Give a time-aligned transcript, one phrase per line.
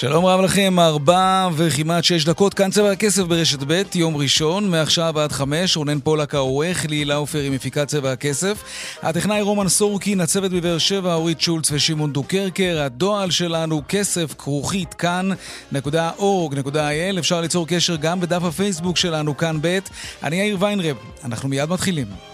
[0.00, 5.20] שלום רב לכם, ארבע וכמעט שש דקות, כאן צבע הכסף ברשת ב', יום ראשון, מעכשיו
[5.20, 8.62] עד חמש, רונן פולק העורך, לילה עופר עם מפיקת צבע הכסף.
[9.02, 17.18] הטכנאי רומן סורקין, הצוות בבאר שבע, אורית שולץ ושמעון דוקרקר, הדועל שלנו, כסף כרוכית כאן.org.il,
[17.18, 19.78] אפשר ליצור קשר גם בדף הפייסבוק שלנו, כאן ב',
[20.22, 22.29] אני יאיר ויינרב, אנחנו מיד מתחילים.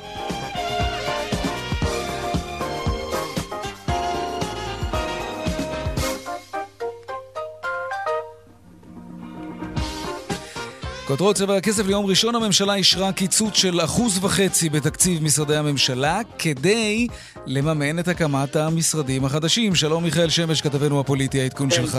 [11.06, 17.06] כותרות צבע הכסף ליום ראשון הממשלה אישרה קיצוץ של אחוז וחצי בתקציב משרדי הממשלה כדי
[17.46, 19.74] לממן את הקמת המשרדים החדשים.
[19.74, 21.98] שלום מיכאל שמש, כתבנו הפוליטי, העדכון כן, שלך.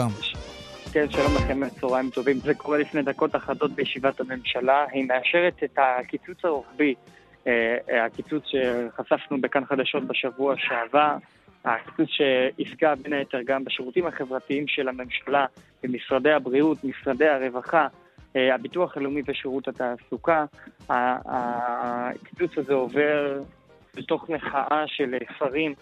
[0.92, 2.38] כן, שלום לכם, צהריים טובים.
[2.38, 4.84] זה קורה לפני דקות אחדות בישיבת הממשלה.
[4.92, 6.94] היא מאשרת את הקיצוץ הרוחבי,
[7.46, 11.16] אה, אה, הקיצוץ שחשפנו בכאן חדשות בשבוע שעבר.
[11.64, 15.46] הקיצוץ שיפגע בין היתר גם בשירותים החברתיים של הממשלה,
[15.82, 17.86] במשרדי הבריאות, משרדי הרווחה,
[18.54, 20.44] הביטוח הלאומי ושירות התעסוקה.
[20.88, 23.42] הקיצוץ הזה עובר
[23.94, 25.74] בתוך מחאה של שרים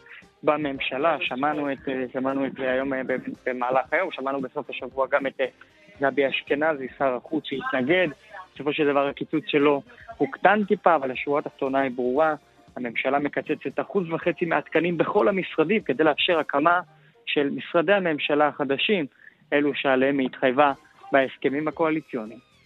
[0.43, 3.01] בממשלה, שמענו את, אה, שמענו את זה היום אה,
[3.47, 5.41] במהלך היום, שמענו בסוף השבוע גם את
[6.01, 8.09] גבי אשכנזי, שר החוץ, שהתנגד.
[8.55, 9.83] בסופו של דבר הקיצוץ שלו
[10.17, 12.35] הוקטן טיפה, אבל השורה התחתונה היא ברורה.
[12.77, 16.81] הממשלה מקצצת אחוז וחצי מהתקנים בכל המשרדים כדי לאפשר הקמה
[17.27, 19.07] של משרדי הממשלה החדשים,
[19.53, 20.73] אלו שעליהם היא התחייבה
[21.13, 22.39] בהסכמים הקואליציוניים.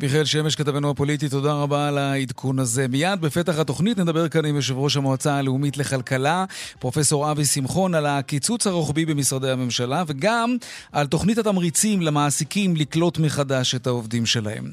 [0.00, 2.88] מיכאל שמש, כתבנו הפוליטי, תודה רבה על העדכון הזה.
[2.88, 6.44] מיד בפתח התוכנית נדבר כאן עם יושב ראש המועצה הלאומית לכלכלה,
[6.78, 10.56] פרופסור אבי שמחון, על הקיצוץ הרוחבי במשרדי הממשלה, וגם
[10.92, 14.64] על תוכנית התמריצים למעסיקים לקלוט מחדש את העובדים שלהם.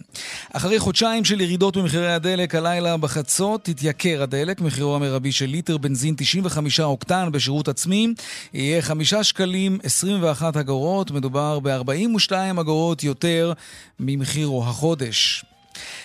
[0.54, 6.16] אחרי חודשיים של ירידות במחירי הדלק, הלילה בחצות התייקר הדלק, מחירו המרבי של ליטר בנזין
[6.18, 8.14] 95 אוקטן בשירות עצמי,
[8.54, 13.54] יהיה 5 שקלים 21 אגורות, מדובר ב-42 אגורות יותר
[14.00, 15.15] ממחירו החודש.
[15.16, 15.46] חודש.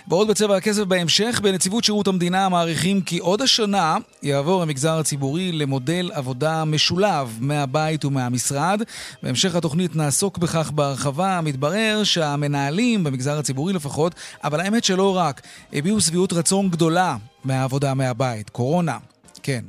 [0.08, 6.10] ועוד בצבע הכסף בהמשך, בנציבות שירות המדינה מעריכים כי עוד השנה יעבור המגזר הציבורי למודל
[6.14, 8.82] עבודה משולב מהבית ומהמשרד.
[9.22, 11.40] בהמשך התוכנית נעסוק בכך בהרחבה.
[11.40, 15.40] מתברר שהמנהלים, במגזר הציבורי לפחות, אבל האמת שלא רק,
[15.72, 18.50] הביעו שביעות רצון גדולה מהעבודה מהבית.
[18.50, 18.98] קורונה.
[19.42, 19.64] כן.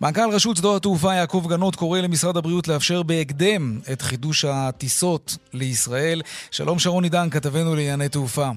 [0.00, 6.22] מנכ"ל רשות שדות התעופה יעקב גנות קורא למשרד הבריאות לאפשר בהקדם את חידוש הטיסות לישראל.
[6.50, 8.50] שלום שרון עידן, כתבנו לענייני תעופה.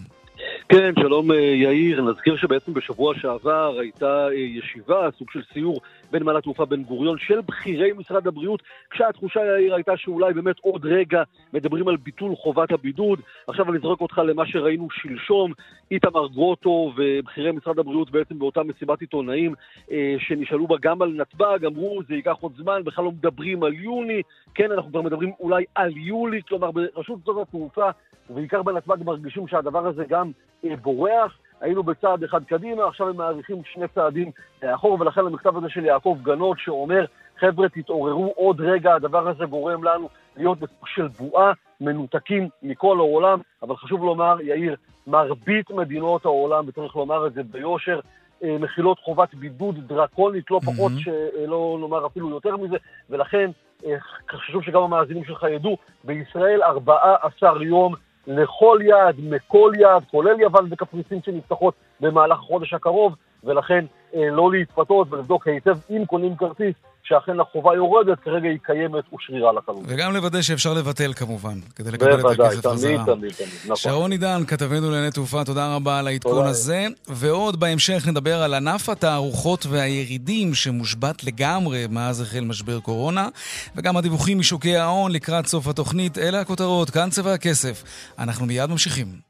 [0.72, 2.02] כן, שלום אה, יאיר.
[2.02, 7.17] נזכיר שבעצם בשבוע שעבר הייתה אה, ישיבה, סוג של סיור בין נמל התעופה בן גוריון
[7.17, 12.71] של בכירי משרד הבריאות, כשהתחושה יאיר הייתה שאולי באמת עוד רגע מדברים על ביטול חובת
[12.71, 13.19] הבידוד.
[13.47, 15.51] עכשיו אני אזרוק אותך למה שראינו שלשום,
[15.91, 19.53] איתמר גרוטו ובכירי משרד הבריאות בעצם באותה מסיבת עיתונאים
[19.91, 23.73] אה, שנשאלו בה גם על נתב"ג, אמרו זה ייקח עוד זמן, בכלל לא מדברים על
[23.73, 24.21] יוני,
[24.55, 27.89] כן אנחנו כבר מדברים אולי על יולי, כלומר ברשות שדות התעופה
[28.29, 30.31] ובעיקר בנתב"ג מרגישים שהדבר הזה גם
[30.65, 31.37] אה, בורח.
[31.61, 34.31] היינו בצעד אחד קדימה, עכשיו הם מעריכים שני צעדים
[34.63, 37.05] לאחור, ולכן המכתב הזה של יעקב גנות שאומר,
[37.39, 43.39] חבר'ה, תתעוררו עוד רגע, הדבר הזה גורם לנו להיות בסוג של בועה, מנותקים מכל העולם,
[43.63, 44.75] אבל חשוב לומר, יאיר,
[45.07, 47.99] מרבית מדינות העולם, וצריך לומר את זה ביושר,
[48.43, 51.11] אה, מכילות חובת בידוד דרקונית, לא פחות, mm-hmm.
[51.43, 52.77] שלא נאמר אפילו יותר מזה,
[53.09, 53.51] ולכן
[53.85, 53.95] אה,
[54.29, 57.93] חשוב שגם המאזינים שלך ידעו, בישראל 14 יום
[58.29, 63.85] לכל יעד, מכל יעד, כולל יוון וקפריסין שנפתחות במהלך החודש הקרוב, ולכן
[64.16, 66.75] אה, לא להתפתות ולבדוק היטב אם קונים כרטיס,
[67.09, 69.85] שאכן החובה יורדת, כרגע היא קיימת ושרירה לחלוטין.
[69.88, 72.97] וגם לוודא שאפשר לבטל כמובן, כדי לקבל את הכסף חזרה.
[72.97, 73.75] בוודאי, תמיד, תמיד, נכון.
[73.75, 76.88] שרון עידן, כתבנו לענייני תעופה, תודה רבה על העדכון הזה.
[77.07, 83.27] ועוד בהמשך נדבר על ענף התערוכות והירידים שמושבת לגמרי מאז החל משבר קורונה,
[83.75, 86.17] וגם הדיווחים משוקי ההון לקראת סוף התוכנית.
[86.17, 87.83] אלה הכותרות, כאן צבע הכסף.
[88.19, 89.28] אנחנו מיד ממשיכים.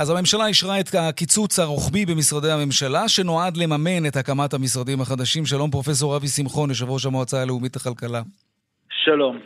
[0.00, 5.46] אז הממשלה אישרה את הקיצוץ הרוחבי במשרדי הממשלה, שנועד לממן את הקמת המשרדים החדשים.
[5.46, 8.22] שלום, פרופסור אבי שמחון, יושב ראש המועצה הלאומית לכלכלה.
[8.90, 9.38] שלום.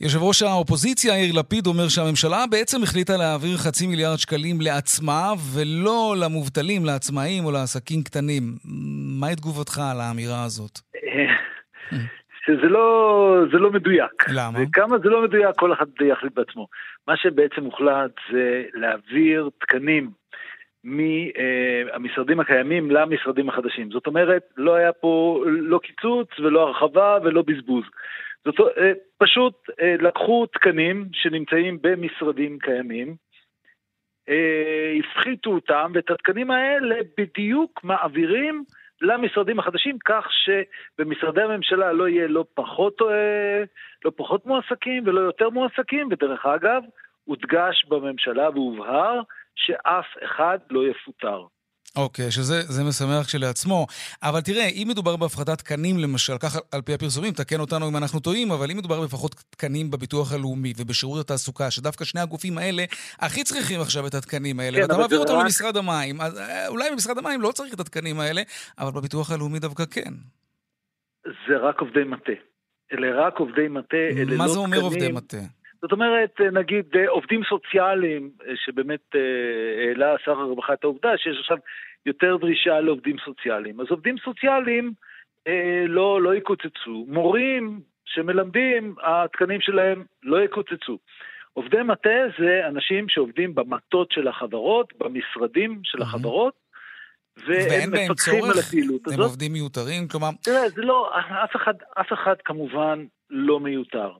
[0.00, 6.14] יושב ראש האופוזיציה יאיר לפיד אומר שהממשלה בעצם החליטה להעביר חצי מיליארד שקלים לעצמה ולא
[6.18, 8.56] למובטלים, לעצמאים או לעסקים קטנים.
[9.20, 10.78] מהי תגובתך על האמירה הזאת?
[12.48, 14.24] שזה לא, זה לא מדויק.
[14.28, 14.58] למה?
[14.62, 16.66] וכמה זה לא מדויק, כל אחד יחליט בעצמו.
[17.06, 20.10] מה שבעצם הוחלט זה להעביר תקנים
[20.84, 23.90] מהמשרדים הקיימים למשרדים החדשים.
[23.90, 27.84] זאת אומרת, לא היה פה לא קיצוץ ולא הרחבה ולא בזבוז.
[28.44, 33.14] זאת אה, פשוט אה, לקחו תקנים שנמצאים במשרדים קיימים,
[34.28, 38.64] אה, הפחיתו אותם, ואת התקנים האלה בדיוק מעבירים
[39.02, 43.00] למשרדים החדשים, כך שבמשרדי הממשלה לא יהיה לא פחות,
[44.04, 46.82] לא פחות מועסקים ולא יותר מועסקים, ודרך אגב,
[47.24, 49.20] הודגש בממשלה והובהר
[49.54, 51.44] שאף אחד לא יפוטר.
[51.96, 53.86] אוקיי, okay, שזה משמח כשלעצמו.
[54.22, 58.20] אבל תראה, אם מדובר בהפחתת תקנים למשל, ככה על פי הפרסומים, תקן אותנו אם אנחנו
[58.20, 62.84] טועים, אבל אם מדובר בפחות תקנים בביטוח הלאומי ובשירות התעסוקה, שדווקא שני הגופים האלה
[63.18, 65.44] הכי צריכים עכשיו את התקנים האלה, כן, ואתה מעביר אותם רק...
[65.44, 68.42] למשרד המים, אז אה, אולי במשרד המים לא צריך את התקנים האלה,
[68.78, 70.12] אבל בביטוח הלאומי דווקא כן.
[71.24, 72.32] זה רק עובדי מטה.
[72.92, 74.38] אלה רק עובדי מטה, אלה לא תקנים...
[74.38, 75.57] מה זה אומר עובדי מטה?
[75.82, 78.30] זאת אומרת, נגיד עובדים סוציאליים,
[78.64, 79.20] שבאמת אה,
[79.88, 81.56] העלה שר הרווחה את העובדה שיש עכשיו
[82.06, 83.80] יותר דרישה לעובדים סוציאליים.
[83.80, 84.92] אז עובדים סוציאליים
[85.46, 87.04] אה, לא, לא יקוצצו.
[87.08, 90.98] מורים שמלמדים, התקנים שלהם לא יקוצצו.
[91.52, 96.54] עובדי מטה זה אנשים שעובדים במטות של החברות, במשרדים של החברות,
[97.46, 99.18] והם מפקחים על הפעילות הזאת.
[99.18, 100.08] הם עובדים מיותרים?
[100.08, 100.28] כלומר...
[100.42, 101.10] תראה, זה לא,
[101.44, 104.12] אף אחד, אף אחד כמובן לא מיותר.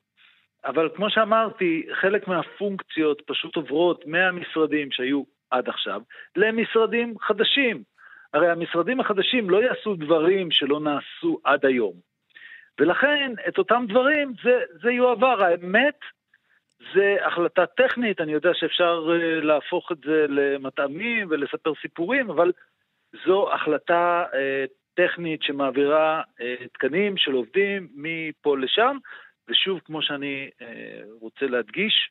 [0.65, 6.01] אבל כמו שאמרתי, חלק מהפונקציות פשוט עוברות מהמשרדים שהיו עד עכשיו
[6.37, 7.83] למשרדים חדשים.
[8.35, 11.93] הרי המשרדים החדשים לא יעשו דברים שלא נעשו עד היום.
[12.81, 15.43] ולכן את אותם דברים זה, זה יועבר.
[15.45, 15.99] האמת,
[16.95, 22.53] זה החלטה טכנית, אני יודע שאפשר uh, להפוך את זה למטעמים ולספר סיפורים, אבל
[23.27, 24.37] זו החלטה uh,
[24.95, 28.97] טכנית שמעבירה uh, תקנים של עובדים מפה לשם,
[29.49, 30.65] ושוב, כמו שאני uh,
[31.21, 32.11] רוצה להדגיש,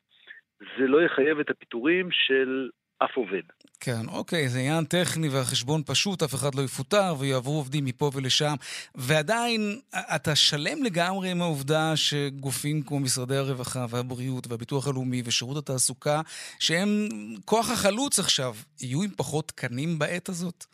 [0.60, 2.68] זה לא יחייב את הפיטורים של
[2.98, 3.42] אף עובד.
[3.80, 8.54] כן, אוקיי, זה עניין טכני והחשבון פשוט, אף אחד לא יפוטר ויעברו עובדים מפה ולשם.
[8.94, 9.80] ועדיין,
[10.16, 16.20] אתה שלם לגמרי עם העובדה שגופים כמו משרדי הרווחה והבריאות והביטוח הלאומי ושירות התעסוקה,
[16.58, 17.08] שהם
[17.44, 20.64] כוח החלוץ עכשיו, יהיו עם פחות תקנים בעת הזאת?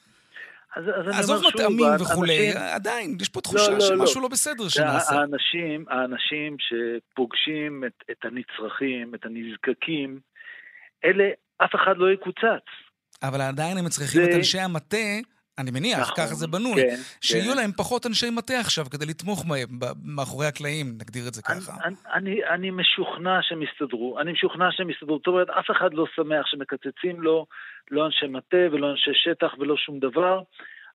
[0.77, 2.63] אז, אז עזוב מטעמים וכולי, אנשים...
[2.75, 5.15] עדיין, יש פה תחושה לא, לא, שמשהו לא, לא בסדר שנעשה.
[5.15, 10.21] האנשים, האנשים שפוגשים את, את הנצרכים, את הנזקקים,
[11.05, 11.25] אלה
[11.65, 12.67] אף אחד לא יקוצץ.
[13.23, 14.31] אבל עדיין הם צריכים זה...
[14.31, 15.07] את אנשי המטה,
[15.59, 17.57] אני מניח, נכון, ככה זה בנוי, כן, שיהיו כן.
[17.57, 19.45] להם פחות אנשי מטה עכשיו כדי לתמוך
[20.05, 21.73] מאחורי הקלעים, נגדיר את זה ככה.
[21.85, 25.17] אני, אני, אני משוכנע שהם יסתדרו, אני משוכנע שהם יסתדרו.
[25.17, 27.47] זאת אומרת, אף אחד לא שמח שמקצצים לו,
[27.91, 30.43] לא אנשי מטה ולא אנשי שטח ולא שום דבר,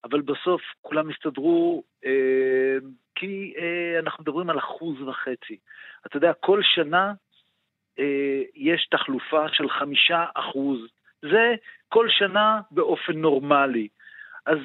[0.04, 2.78] אבל בסוף כולם יסתדרו, אה,
[3.16, 5.58] כי אה, אנחנו מדברים על אחוז וחצי.
[6.06, 7.14] אתה יודע, כל שנה
[8.00, 10.80] אה, יש תחלופה של חמישה אחוז.
[11.22, 11.56] זה
[11.90, 13.88] כל שנה באופן נורמלי.
[14.46, 14.58] אז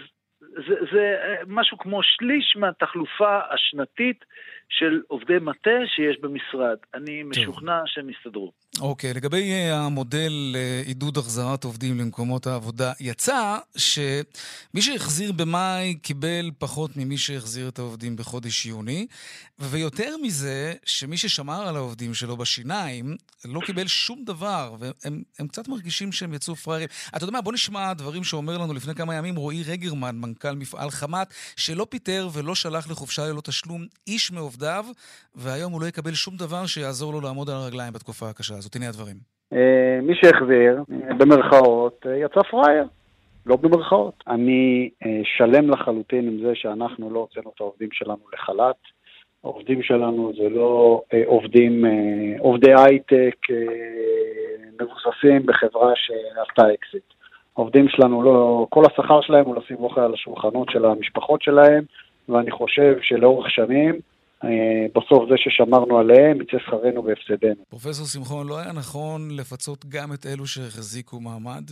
[0.57, 4.25] זה, זה אה, משהו כמו שליש מהתחלופה השנתית
[4.69, 6.77] של עובדי מטה שיש במשרד.
[6.95, 8.53] אני משוכנע שהם יסתדרו.
[8.81, 16.91] אוקיי, לגבי אה, המודל לעידוד החזרת עובדים למקומות העבודה, יצא שמי שהחזיר במאי קיבל פחות
[16.97, 19.07] ממי שהחזיר את העובדים בחודש יוני,
[19.59, 26.13] ויותר מזה, שמי ששמר על העובדים שלו בשיניים לא קיבל שום דבר, והם קצת מרגישים
[26.13, 26.89] שהם יצאו פראיירים.
[27.17, 30.91] אתה יודע מה, בוא נשמע דברים שאומר לנו לפני כמה ימים רועי רגרמן, מנכ"ל מפעל
[30.91, 34.85] חמת, שלא פיטר ולא שלח לחופשה ללא תשלום איש מעובדיו,
[35.35, 38.77] והיום הוא לא יקבל שום דבר שיעזור לו לעמוד על הרגליים בתקופה הקשה הזאת.
[38.77, 39.17] הנה הדברים.
[39.53, 40.83] אה, מי שהחזיר,
[41.19, 42.87] במרכאות, אה, יצא פראייר.
[43.47, 44.15] לא במרכאות.
[44.27, 48.77] אני אה, שלם לחלוטין עם זה שאנחנו לא הוצאנו את העובדים שלנו לחל"ת.
[49.45, 51.85] העובדים שלנו זה לא עובדים,
[52.39, 53.37] עובדי הייטק
[54.81, 57.14] מבוססים בחברה שעשתה אקזיט.
[57.57, 61.85] העובדים שלנו לא, כל השכר שלהם הוא לשים אוכל על השולחנות של המשפחות שלהם,
[62.29, 64.01] ואני חושב שלאורך שנים
[64.45, 67.65] אה, בסוף זה ששמרנו עליהם, יצא שכרנו בהפסדנו.
[67.69, 71.65] פרופסור שמחון, לא היה נכון לפצות גם את אלו שהחזיקו מעמד?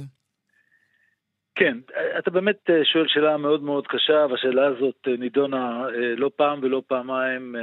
[1.55, 1.79] כן,
[2.19, 5.87] אתה באמת אה, שואל שאלה מאוד מאוד קשה, והשאלה הזאת אה, נידונה
[6.17, 7.55] לא פעם ולא פעמיים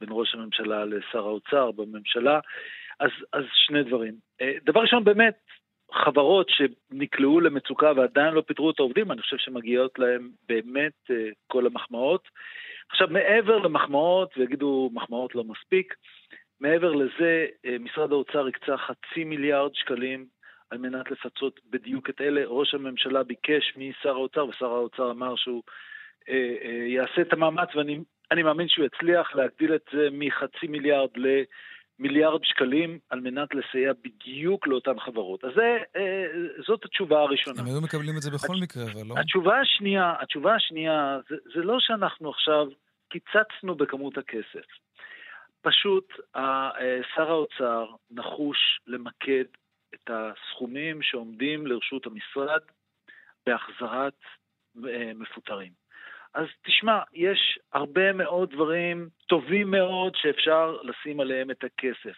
[0.00, 2.40] בין ראש הממשלה לשר האוצר בממשלה.
[3.00, 4.14] אז, אז שני דברים.
[4.66, 5.34] דבר ראשון, באמת,
[5.92, 11.10] חברות שנקלעו למצוקה ועדיין לא פיטרו את העובדים, אני חושב שמגיעות להם באמת
[11.46, 12.28] כל המחמאות.
[12.90, 15.94] עכשיו, מעבר למחמאות, ויגידו מחמאות לא מספיק,
[16.60, 17.46] מעבר לזה,
[17.80, 20.26] משרד האוצר הקצה חצי מיליארד שקלים
[20.70, 22.42] על מנת לפצות בדיוק את אלה.
[22.46, 25.62] ראש הממשלה ביקש משר האוצר, ושר האוצר אמר שהוא
[26.28, 31.10] אה, אה, יעשה את המאמץ, ואני מאמין שהוא יצליח להגדיל את זה מחצי מיליארד
[31.98, 35.44] למיליארד שקלים על מנת לסייע בדיוק לאותן חברות.
[35.44, 36.26] אז זה, אה,
[36.66, 37.60] זאת התשובה הראשונה.
[37.60, 39.14] הם היו מקבלים את זה בכל מקרה, אבל לא?
[39.18, 42.66] התשובה השנייה, התשובה השנייה, זה, זה לא שאנחנו עכשיו
[43.08, 44.66] קיצצנו בכמות הכסף.
[45.62, 46.12] פשוט
[47.14, 49.44] שר האוצר נחוש למקד
[49.94, 52.60] את הסכומים שעומדים לרשות המשרד
[53.46, 54.20] בהחזרת
[55.14, 55.85] מפוטרים.
[56.34, 62.16] אז תשמע, יש הרבה מאוד דברים טובים מאוד שאפשר לשים עליהם את הכסף.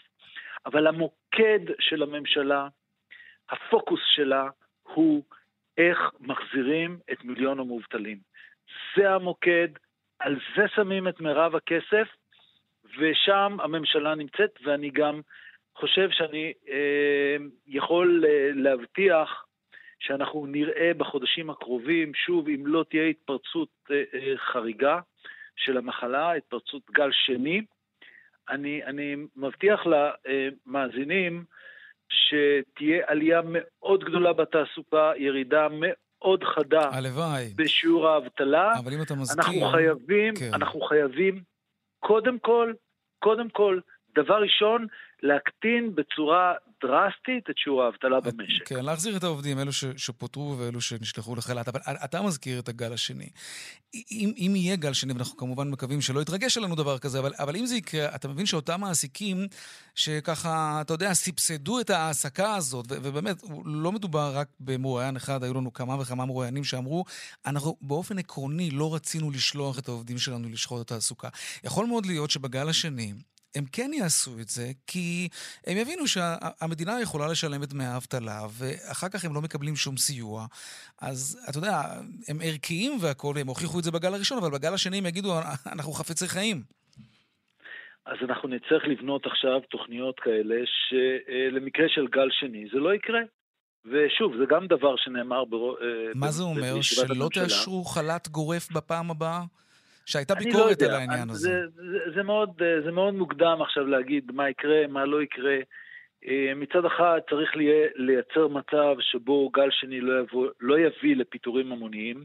[0.66, 2.68] אבל המוקד של הממשלה,
[3.50, 4.48] הפוקוס שלה,
[4.82, 5.22] הוא
[5.78, 8.18] איך מחזירים את מיליון המובטלים.
[8.96, 9.68] זה המוקד,
[10.18, 12.08] על זה שמים את מירב הכסף,
[12.98, 15.20] ושם הממשלה נמצאת, ואני גם
[15.74, 17.36] חושב שאני אה,
[17.66, 19.44] יכול אה, להבטיח
[19.98, 25.00] שאנחנו נראה בחודשים הקרובים, שוב, אם לא תהיה התפרצות אה, אה, חריגה
[25.56, 27.62] של המחלה, התפרצות גל שני,
[28.50, 31.44] אני, אני מבטיח למאזינים
[32.08, 37.52] שתהיה עלייה מאוד גדולה בתעסוקה, ירידה מאוד חדה הלוואי.
[37.56, 38.78] בשיעור האבטלה.
[38.78, 39.44] אבל אם אתה מזכיר...
[39.44, 40.50] אנחנו חייבים, כן.
[40.54, 41.42] אנחנו חייבים,
[42.00, 42.72] קודם כל,
[43.18, 43.80] קודם כל,
[44.14, 44.86] דבר ראשון,
[45.22, 48.68] להקטין בצורה דרסטית את שיעור האבטלה במשק.
[48.68, 51.68] כן, להחזיר את העובדים, אלו ש, שפוטרו ואלו שנשלחו לחל"ת.
[51.68, 53.28] אבל אתה מזכיר את הגל השני.
[53.94, 57.56] אם, אם יהיה גל שני, ואנחנו כמובן מקווים שלא יתרגש עלינו דבר כזה, אבל, אבל
[57.56, 59.46] אם זה יקרה, אתה מבין שאותם מעסיקים
[59.94, 65.54] שככה, אתה יודע, סבסדו את ההעסקה הזאת, ו, ובאמת, לא מדובר רק במרואיין אחד, היו
[65.54, 67.04] לנו כמה וכמה מרואיינים שאמרו,
[67.46, 71.28] אנחנו באופן עקרוני לא רצינו לשלוח את העובדים שלנו לשחוט את התעסוקה.
[71.64, 73.12] יכול מאוד להיות שבגל השני,
[73.54, 75.28] הם כן יעשו את זה, כי
[75.66, 80.46] הם יבינו שהמדינה יכולה לשלם את דמי האבטלה, ואחר כך הם לא מקבלים שום סיוע.
[81.00, 81.82] אז אתה יודע,
[82.28, 85.92] הם ערכיים והכול, הם הוכיחו את זה בגל הראשון, אבל בגל השני הם יגידו, אנחנו
[85.92, 86.62] חפצי חיים.
[88.06, 93.20] אז אנחנו נצטרך לבנות עכשיו תוכניות כאלה שלמקרה של גל שני זה לא יקרה.
[93.84, 95.54] ושוב, זה גם דבר שנאמר ב...
[96.14, 96.82] מה זה אומר?
[96.82, 99.40] שלא תאשרו חל"ת גורף בפעם הבאה?
[100.10, 101.48] שהייתה לא ביקורת לא על העניין הזה.
[101.48, 105.56] זה, זה, זה, מאוד, זה מאוד מוקדם עכשיו להגיד מה יקרה, מה לא יקרה.
[106.26, 107.50] אה, מצד אחד צריך
[107.96, 112.24] לייצר מצב שבו גל שני לא, יבוא, לא יביא לפיטורים המוניים,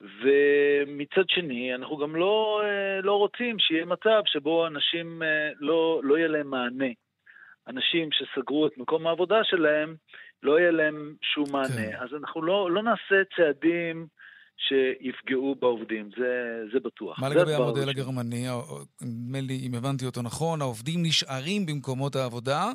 [0.00, 6.18] ומצד שני, אנחנו גם לא, אה, לא רוצים שיהיה מצב שבו אנשים אה, לא, לא
[6.18, 6.92] יהיה להם מענה.
[7.68, 9.94] אנשים שסגרו את מקום העבודה שלהם,
[10.42, 11.90] לא יהיה להם שום מענה.
[11.90, 11.96] כן.
[12.00, 14.06] אז אנחנו לא, לא נעשה צעדים
[14.58, 17.20] שיפגעו בעובדים, זה, זה בטוח.
[17.20, 17.88] מה לגבי המודל ראשון.
[17.88, 18.46] הגרמני?
[19.02, 22.72] נדמה לי, אם הבנתי אותו נכון, העובדים נשארים במקומות העבודה,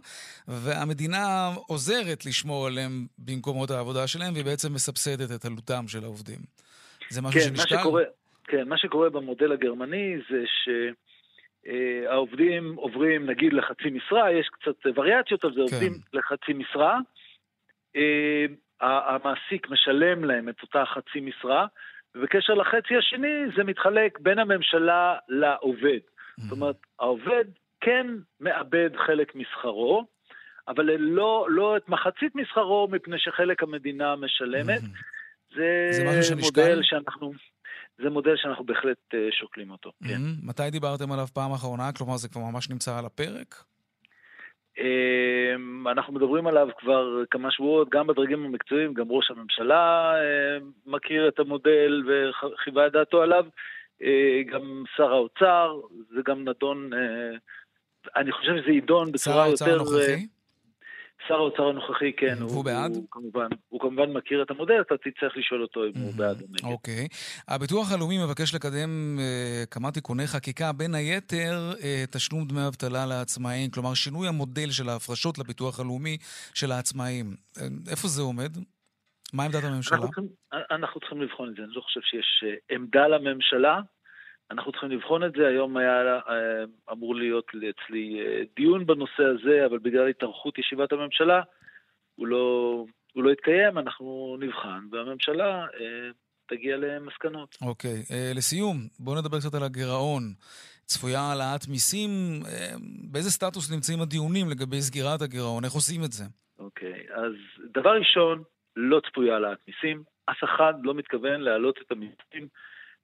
[0.48, 6.40] והמדינה עוזרת לשמור עליהם במקומות העבודה שלהם, והיא בעצם מסבסדת את עלותם של העובדים.
[7.10, 7.76] זה משהו כן, שנשקל?
[7.76, 8.04] מה שקורה,
[8.44, 10.44] כן, מה שקורה במודל הגרמני זה
[11.66, 15.62] שהעובדים עוברים נגיד לחצי משרה, יש קצת וריאציות על זה, כן.
[15.62, 17.00] עובדים לחצי משרה.
[18.84, 21.66] המעסיק משלם להם את אותה חצי משרה,
[22.16, 26.00] ובקשר לחצי השני זה מתחלק בין הממשלה לעובד.
[26.38, 27.46] זאת אומרת, העובד
[27.82, 28.08] כן
[28.40, 30.06] מאבד חלק משכרו,
[30.68, 34.82] אבל לא, לא את מחצית משכרו, מפני שחלק המדינה משלמת.
[35.56, 35.88] זה,
[36.22, 37.34] זה מודל שאנחנו...
[38.04, 40.22] זה מודל שאנחנו בהחלט אה, שוקלים אותו, כן.
[40.44, 41.92] מתי דיברתם עליו פעם אחרונה?
[41.98, 43.56] כלומר, זה כבר ממש נמצא על הפרק?
[44.78, 51.28] אמ, אנחנו מדברים עליו כבר כמה שבועות, גם בדרגים המקצועיים, גם ראש הממשלה אמ, מכיר
[51.28, 53.46] את המודל וחיווה את דעתו עליו,
[54.04, 55.80] אה, גם שר האוצר,
[56.16, 57.38] זה גם נדון, אה,
[58.16, 59.66] אני חושב שזה יידון בצורה יותר...
[59.66, 60.28] שר האוצר הנוכחי?
[61.28, 62.36] שר האוצר הנוכחי, כן.
[62.42, 62.96] הוא, הוא בעד?
[62.96, 66.18] הוא כמובן, הוא כמובן מכיר את המודל, אתה תצטרך לשאול אותו אם הוא mm-hmm.
[66.18, 66.64] בעד או נגד.
[66.64, 67.08] אוקיי.
[67.48, 73.72] הביטוח הלאומי מבקש לקדם uh, כמה תיקוני חקיקה, בין היתר uh, תשלום דמי אבטלה לעצמאים,
[73.72, 76.18] כלומר שינוי המודל של ההפרשות לביטוח הלאומי
[76.54, 77.36] של העצמאים.
[77.58, 77.62] Uh,
[77.92, 78.58] איפה זה עומד?
[79.34, 79.98] מה עמדת הממשלה?
[79.98, 80.28] אנחנו צריכים,
[80.72, 83.80] אנחנו צריכים לבחון את זה, אני לא חושב שיש עמדה לממשלה.
[84.54, 85.48] אנחנו צריכים לבחון את זה.
[85.48, 91.42] היום היה אה, אמור להיות אצלי אה, דיון בנושא הזה, אבל בגלל התארכות ישיבת הממשלה,
[92.16, 96.10] הוא לא, הוא לא התקיים, אנחנו נבחן, והממשלה אה,
[96.48, 97.58] תגיע למסקנות.
[97.62, 98.02] אוקיי.
[98.02, 98.12] Okay.
[98.12, 100.24] Uh, לסיום, בואו נדבר קצת על הגירעון.
[100.86, 102.10] צפויה העלאת מיסים,
[102.42, 102.48] uh,
[103.12, 105.64] באיזה סטטוס נמצאים הדיונים לגבי סגירת הגירעון?
[105.64, 106.24] איך עושים את זה?
[106.60, 107.14] אוקיי, okay.
[107.14, 107.34] אז
[107.74, 108.44] דבר ראשון,
[108.76, 110.04] לא צפויה העלאת מיסים.
[110.26, 112.48] אף אחד לא מתכוון להעלות את המיסים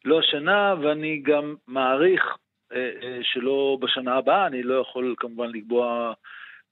[0.06, 2.22] לא השנה, ואני גם מעריך
[3.22, 6.14] שלא בשנה הבאה, אני לא יכול כמובן לקבוע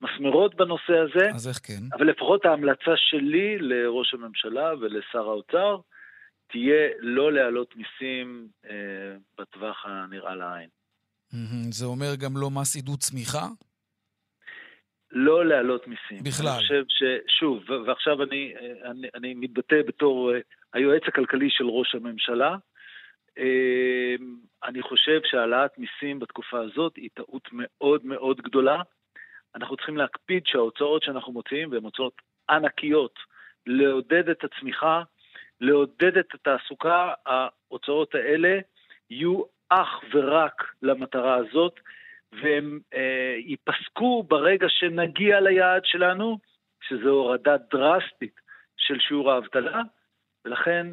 [0.01, 1.29] מסמרות בנושא הזה.
[1.36, 1.84] אז איך כן?
[1.93, 5.77] אבל לפחות ההמלצה שלי לראש הממשלה ולשר האוצר
[6.51, 10.69] תהיה לא להעלות מיסים אה, בטווח הנראה לעין.
[11.72, 13.48] זה אומר גם לא מס עידוד צמיחה?
[15.12, 16.24] לא להעלות מיסים.
[16.24, 16.48] בכלל.
[16.48, 18.53] אני חושב ששוב, ועכשיו אני,
[18.86, 20.39] אני, אני מתבטא בתור אה,
[20.74, 22.57] היועץ הכלכלי של ראש הממשלה, אה,
[24.63, 28.82] אני חושב שהעלאת מיסים בתקופה הזאת היא טעות מאוד מאוד גדולה.
[29.56, 33.20] אנחנו צריכים להקפיד שההוצאות שאנחנו מוציאים, והן הוצאות ענקיות,
[33.65, 35.03] לעודד את הצמיחה,
[35.62, 38.60] לעודד את התעסוקה, ההוצאות האלה
[39.10, 41.79] יהיו אך ורק למטרה הזאת,
[42.32, 46.38] והם אה, ייפסקו ברגע שנגיע ליעד שלנו,
[46.82, 48.39] שזו הורדה דרסטית
[48.77, 49.82] של שיעור האבטלה,
[50.46, 50.88] ולכן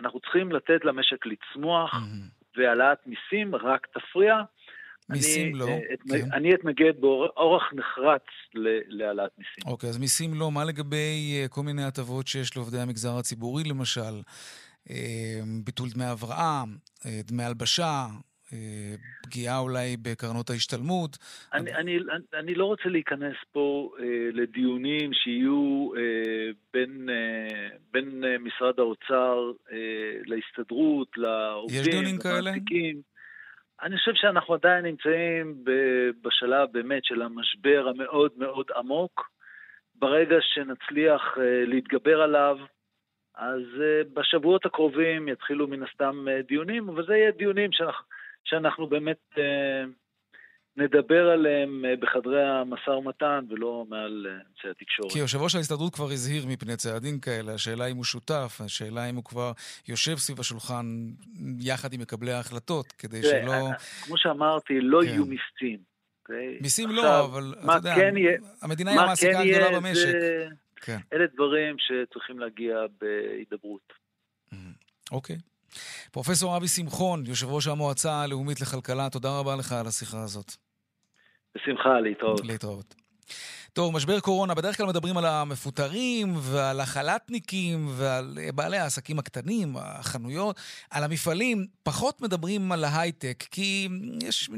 [0.00, 2.56] אנחנו צריכים לתת למשק לצמוח, mm-hmm.
[2.56, 4.34] והעלאת מיסים רק תפריע.
[5.08, 6.32] מיסים אני, לא, את, כן.
[6.32, 8.22] אני אתנגד באורח נחרץ
[8.88, 9.72] להעלאת מיסים.
[9.72, 10.50] אוקיי, אז מיסים לא.
[10.50, 14.22] מה לגבי אה, כל מיני הטבות שיש לעובדי המגזר הציבורי, למשל?
[14.90, 16.62] אה, ביטול דמי הבראה,
[17.06, 18.06] אה, דמי הלבשה,
[19.22, 21.18] פגיעה אולי בקרנות ההשתלמות.
[21.54, 21.98] אני, אני,
[22.34, 29.52] אני לא רוצה להיכנס פה אה, לדיונים שיהיו אה, בין, אה, בין אה, משרד האוצר
[29.72, 29.76] אה,
[30.24, 32.50] להסתדרות, לעובדים, יש דיונים כאלה?
[33.82, 35.64] אני חושב שאנחנו עדיין נמצאים
[36.22, 39.32] בשלב באמת של המשבר המאוד מאוד עמוק.
[40.02, 42.58] ברגע שנצליח אה, להתגבר עליו,
[43.34, 48.04] אז אה, בשבועות הקרובים יתחילו מן הסתם אה, דיונים, אבל זה יהיה דיונים שאנחנו,
[48.44, 49.38] שאנחנו באמת
[50.76, 55.12] נדבר עליהם בחדרי המשא ומתן ולא מעל אמצעי התקשורת.
[55.12, 59.16] כי יושב ראש ההסתדרות כבר הזהיר מפני צעדים כאלה, השאלה אם הוא שותף, השאלה אם
[59.16, 59.52] הוא כבר
[59.88, 60.86] יושב סביב השולחן
[61.60, 63.68] יחד עם מקבלי ההחלטות, כדי שלא...
[64.04, 65.08] כמו שאמרתי, לא כן.
[65.08, 65.78] יהיו מיסים.
[65.78, 65.92] Okay?
[66.22, 66.58] אוקיי?
[66.60, 70.10] מיסים לא, עכשיו, לא, אבל אתה יודע, כן יהיה, המדינה היא המעסיקה כן הגדולה במשק.
[70.20, 70.46] זה...
[70.76, 70.98] כן.
[71.12, 73.92] אלה דברים שצריכים להגיע בהידברות.
[75.12, 75.36] אוקיי.
[76.12, 80.52] פרופסור אבי שמחון, יושב ראש המועצה הלאומית לכלכלה, תודה רבה לך על השיחה הזאת.
[81.54, 82.40] בשמחה, להתראות.
[82.44, 82.94] להתראות.
[83.74, 90.56] טוב, משבר קורונה, בדרך כלל מדברים על המפוטרים ועל החל"תניקים ועל בעלי העסקים הקטנים, החנויות,
[90.90, 91.66] על המפעלים.
[91.82, 93.88] פחות מדברים על ההייטק, כי
[94.22, 94.50] יש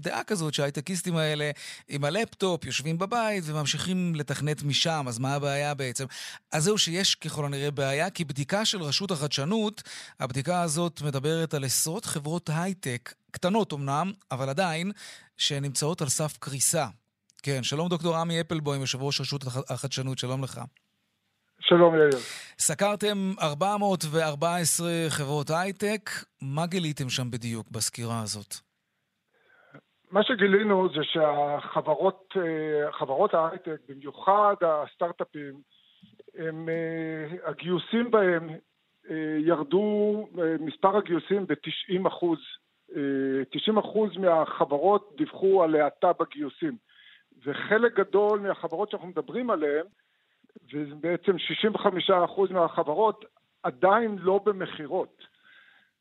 [0.00, 1.50] דעה כזאת שההייטקיסטים האלה
[1.88, 6.04] עם הלפטופ יושבים בבית וממשיכים לתכנת משם, אז מה הבעיה בעצם?
[6.52, 9.82] אז זהו שיש ככל הנראה בעיה, כי בדיקה של רשות החדשנות,
[10.20, 14.92] הבדיקה הזאת מדברת על עשרות חברות הייטק, קטנות אמנם, אבל עדיין,
[15.36, 16.86] שנמצאות על סף קריסה.
[17.44, 20.60] כן, שלום דוקטור עמי אפלבוים, יושב ראש רשות החדשנות, שלום לך.
[21.60, 22.18] שלום יאיר.
[22.58, 26.10] סקרתם 414 חברות הייטק,
[26.42, 28.54] מה גיליתם שם בדיוק בסקירה הזאת?
[30.10, 35.54] מה שגילינו זה שהחברות, אה, ההייטק, במיוחד הסטארט-אפים,
[36.38, 38.50] הם, אה, הגיוסים בהם
[39.10, 40.28] אה, ירדו,
[40.60, 42.38] מספר הגיוסים ב-90 אחוז.
[43.50, 46.76] 90 אחוז מהחברות דיווחו על האטה בגיוסים.
[47.44, 49.86] וחלק גדול מהחברות שאנחנו מדברים עליהן,
[50.72, 51.32] ובעצם
[52.08, 53.24] 65% מהחברות
[53.62, 55.26] עדיין לא במכירות.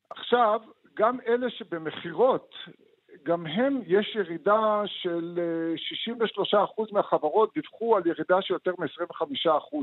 [0.10, 0.62] עכשיו,
[0.94, 2.56] גם אלה שבמכירות,
[3.24, 5.40] גם הם יש ירידה של
[6.54, 9.78] 63% אה, מהחברות דיווחו על ירידה של יותר מ-25%.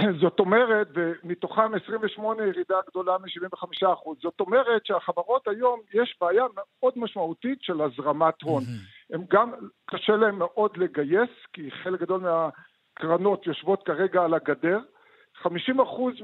[0.22, 4.10] זאת אומרת, ומתוכם 28 ירידה גדולה מ-75%.
[4.22, 8.62] זאת אומרת שהחברות היום, יש בעיה מאוד משמעותית של הזרמת הון.
[9.12, 9.52] הם גם,
[9.86, 14.78] קשה להם מאוד לגייס, כי חלק גדול מהקרנות יושבות כרגע על הגדר.
[15.40, 15.46] 50%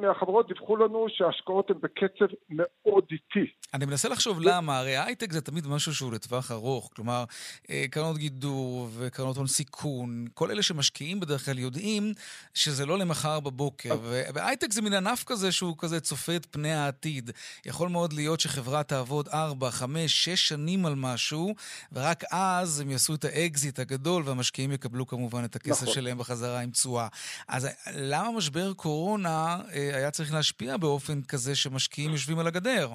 [0.00, 3.52] מהחברות דיווחו לנו שההשקעות הן בקצב מאוד איטי.
[3.74, 6.90] אני מנסה לחשוב למה, הרי הייטק זה תמיד משהו שהוא לטווח ארוך.
[6.94, 7.24] כלומר,
[7.70, 12.12] אה, קרנות גידור וקרנות הון סיכון, כל אלה שמשקיעים בדרך כלל יודעים
[12.54, 13.90] שזה לא למחר בבוקר.
[14.34, 17.30] והייטק זה מין ענף כזה שהוא כזה צופה את פני העתיד.
[17.66, 21.54] יכול מאוד להיות שחברה תעבוד 4, 5, 6 שנים על משהו,
[21.92, 25.94] ורק אז הם יעשו את האקזיט הגדול, והמשקיעים יקבלו כמובן את הכסף נכון.
[25.94, 27.08] שלהם בחזרה עם תשואה.
[27.48, 28.97] אז למה משבר קורונה?
[28.98, 32.88] הקורונה אה, היה צריך להשפיע באופן כזה שמשקיעים יושבים על הגדר.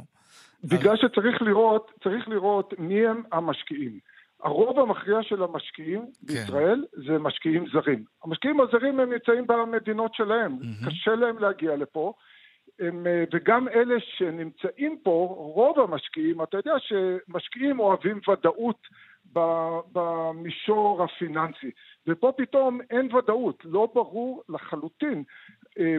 [0.63, 3.99] בגלל שצריך לראות, צריך לראות מי הם המשקיעים.
[4.43, 6.33] הרוב המכריע של המשקיעים כן.
[6.33, 8.03] בישראל זה משקיעים זרים.
[8.23, 10.89] המשקיעים הזרים הם נמצאים במדינות שלהם, mm-hmm.
[10.89, 12.13] קשה להם להגיע לפה.
[12.79, 18.87] הם, אה, וגם אלה שנמצאים פה, רוב המשקיעים, אתה יודע שמשקיעים אוהבים ודאות
[19.93, 21.71] במישור הפיננסי.
[22.07, 25.23] ופה פתאום אין ודאות, לא ברור לחלוטין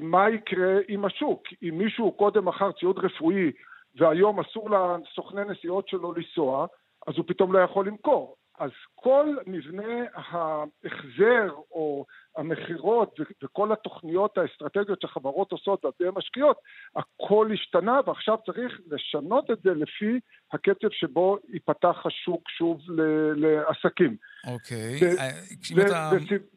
[0.02, 1.42] מה יקרה עם השוק.
[1.62, 3.52] אם מישהו קודם מכר ציוד רפואי
[3.94, 6.66] והיום אסור לסוכני נסיעות שלו לנסוע,
[7.06, 8.36] אז הוא פתאום לא יכול למכור.
[8.58, 12.04] אז כל מבנה ההחזר או
[12.36, 16.56] המכירות וכל התוכניות האסטרטגיות שהחברות עושות ועל משקיעות,
[16.96, 20.20] הכל השתנה ועכשיו צריך לשנות את זה לפי
[20.52, 22.80] הקצב שבו ייפתח השוק שוב
[23.36, 24.16] לעסקים.
[24.46, 25.00] אוקיי.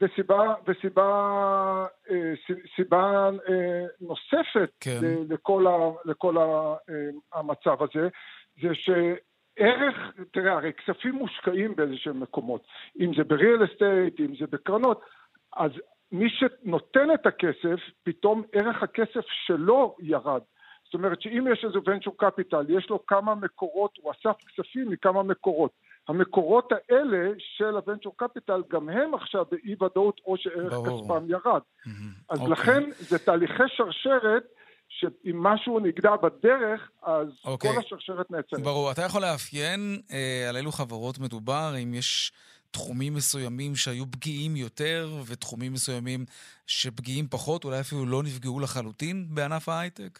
[0.01, 1.85] וסיבה, וסיבה
[2.75, 3.29] סיבה
[4.01, 4.85] נוספת.
[6.05, 6.35] לכל
[7.33, 8.07] המצב הזה,
[8.61, 8.89] זה ש...
[9.57, 9.95] ערך,
[10.31, 12.61] תראה, הרי כספים מושקעים באיזשהם מקומות,
[12.99, 15.01] אם זה בריאל אסטייט, אם זה בקרנות,
[15.55, 15.71] אז
[16.11, 20.41] מי שנותן את הכסף, פתאום ערך הכסף שלו ירד.
[20.85, 25.23] זאת אומרת שאם יש איזה venture capital, יש לו כמה מקורות, הוא אסף כספים מכמה
[25.23, 25.71] מקורות.
[26.07, 31.01] המקורות האלה של ה-venture capital, גם הם עכשיו באי ודאות או שערך ברור.
[31.01, 31.61] כספם ירד.
[31.61, 31.89] Mm-hmm.
[32.29, 32.41] אז okay.
[32.41, 32.51] אוקיי.
[32.51, 34.43] לכן זה תהליכי שרשרת
[34.99, 37.47] שאם משהו נגדע בדרך, אז okay.
[37.47, 37.73] אוקיי.
[37.73, 38.61] כל השרשרת נעצרת.
[38.61, 38.91] ברור.
[38.91, 42.31] אתה יכול לאפיין אה, על אילו חברות מדובר, אם יש
[42.71, 46.25] תחומים מסוימים שהיו פגיעים יותר, ותחומים מסוימים
[46.67, 50.19] שפגיעים פחות, אולי אפילו לא נפגעו לחלוטין בענף ההייטק?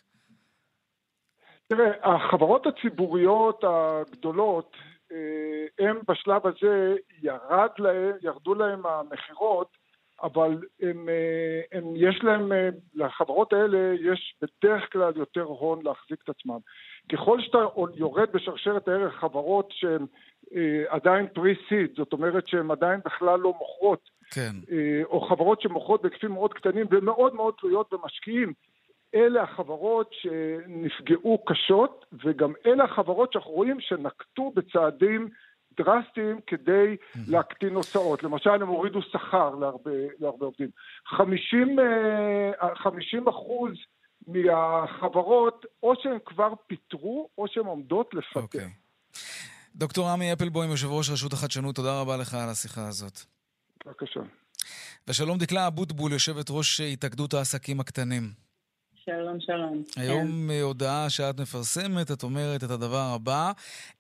[1.68, 4.76] תראה, החברות הציבוריות הגדולות,
[5.12, 5.18] אה,
[5.80, 9.78] הם בשלב הזה, ירד להם, ירדו להם המכירות,
[10.24, 16.20] אבל הם, אה, הם, יש להם, אה, לחברות האלה יש בדרך כלל יותר הון להחזיק
[16.24, 16.58] את עצמם.
[17.12, 17.58] ככל שאתה
[17.96, 20.06] יורד בשרשרת הערך חברות שהן
[20.56, 24.52] אה, עדיין פרי-סיד, זאת אומרת שהן עדיין בכלל לא מוכרות, כן.
[25.04, 28.54] או חברות שמוכרות בהיקפים מאוד קטנים ומאוד מאוד תלויות במשקיעים,
[29.16, 35.30] אלה החברות שנפגעו קשות, וגם אלה החברות שאנחנו רואים שנקטו בצעדים
[35.78, 36.96] דרסטיים כדי
[37.28, 38.24] להקטין הוצאות.
[38.24, 40.70] למשל, הם הורידו שכר להרבה, להרבה עובדים.
[41.06, 41.78] 50,
[42.84, 43.72] 50 אה, אחוז
[44.28, 48.40] מהחברות, או שהן כבר פיטרו, או שהן עומדות לפטר.
[48.40, 48.44] Okay.
[48.44, 48.70] אוקיי.
[49.76, 53.20] דוקטור עמי אפלבוים, יושב ראש רשות החדשנות, תודה רבה לך על השיחה הזאת.
[53.86, 54.20] בבקשה.
[55.08, 58.47] ושלום דקלה אבוטבול, יושבת ראש התאגדות העסקים הקטנים.
[59.10, 59.84] שלום, שלום.
[59.98, 60.64] היום כן.
[60.64, 63.52] הודעה שאת מפרסמת, את אומרת את הדבר הבא: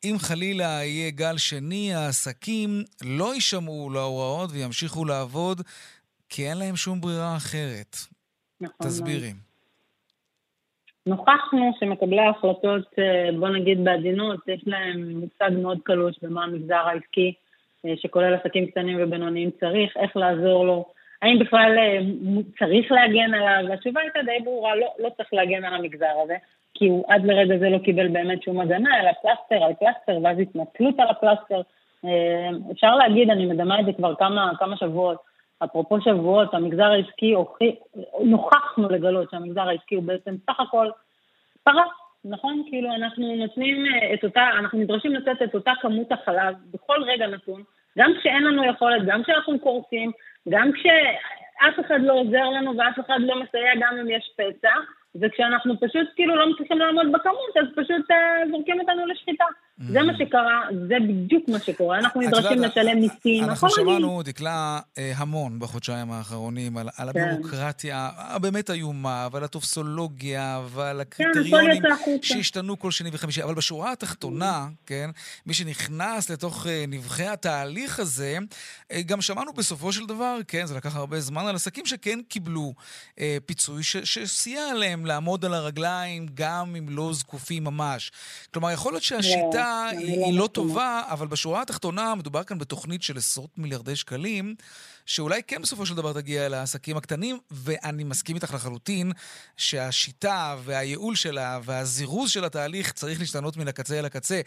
[0.04, 2.70] אם חלילה יהיה גל שני, העסקים
[3.18, 5.62] לא יישמעו להוראות וימשיכו לעבוד
[6.30, 7.96] כי אין להם שום ברירה אחרת.
[8.62, 8.88] נכון.
[8.88, 9.34] תסבירי.
[11.06, 17.34] נוכחנו שמקבלי ההחלטות, אה, בוא נגיד בעדינות, יש להם מושג מאוד קלוש במה המגזר העסקי,
[17.86, 20.97] אה, שכולל עסקים קטנים ובינוניים צריך, איך לעזור לו.
[21.22, 22.00] האם בכלל אה,
[22.60, 23.74] צריך להגן עליו?
[23.74, 26.36] התשובה הייתה די ברורה, לא, לא צריך להגן על המגזר הזה,
[26.74, 30.40] כי הוא עד לרגע זה לא קיבל באמת שום הגנה, אלא פלסטר על פלסטר, ואז
[30.40, 31.62] התנצלות על הפלסטר.
[32.06, 35.18] אה, אפשר להגיד, אני מדמה את זה כבר כמה, כמה שבועות,
[35.64, 37.36] אפרופו שבועות, המגזר העסקי,
[38.24, 40.90] נוכחנו לגלות שהמגזר העסקי הוא בעצם סך הכל
[41.64, 41.92] פרס,
[42.26, 42.64] נכון?
[42.70, 47.28] כאילו אנחנו נותנים אה, את אותה, אנחנו נדרשים לתת את אותה כמות החלב בכל רגע
[47.28, 47.64] נתון,
[47.98, 50.12] גם כשאין לנו יכולת, גם כשאנחנו קורסים,
[50.50, 54.74] גם כשאף אחד לא עוזר לנו ואף אחד לא מסייע גם אם יש פצע,
[55.22, 59.46] וכשאנחנו פשוט כאילו לא מצליחים לעמוד בכמות, אז פשוט uh, זורקים אותנו לשחיטה.
[59.80, 59.84] Mm.
[59.92, 62.00] זה מה שקרה, זה בדיוק מה שקורה.
[62.00, 63.44] אנחנו נדרשים לשלם מיסים.
[63.44, 67.20] אנחנו שמענו, דקלה, אה, המון בחודשיים האחרונים על, על כן.
[67.20, 73.44] הבירוקרטיה הבאמת איומה, ועל הטופסולוגיה, ועל כן, הקריטריונים כן, שהשתנו כל שני וחמישי.
[73.44, 75.10] אבל בשורה התחתונה, כן,
[75.46, 78.38] מי שנכנס לתוך אה, נבחי התהליך הזה,
[79.06, 82.74] גם שמענו בסופו של דבר, כן, זה לקח הרבה זמן, על עסקים שכן קיבלו
[83.46, 88.12] פיצוי שסייע להם לעמוד על הרגליים גם אם לא זקופים ממש.
[88.54, 93.04] כלומר, יכול להיות שהשיטה לא, היא, היא לא טובה, אבל בשורה התחתונה מדובר כאן בתוכנית
[93.04, 94.56] של עשרות מיליארדי שקלים,
[95.06, 99.12] שאולי כן בסופו של דבר תגיע אל העסקים הקטנים, ואני מסכים איתך לחלוטין
[99.58, 104.42] שהשיטה והייעול שלה והזירוז של התהליך צריך להשתנות מן הקצה אל הקצה.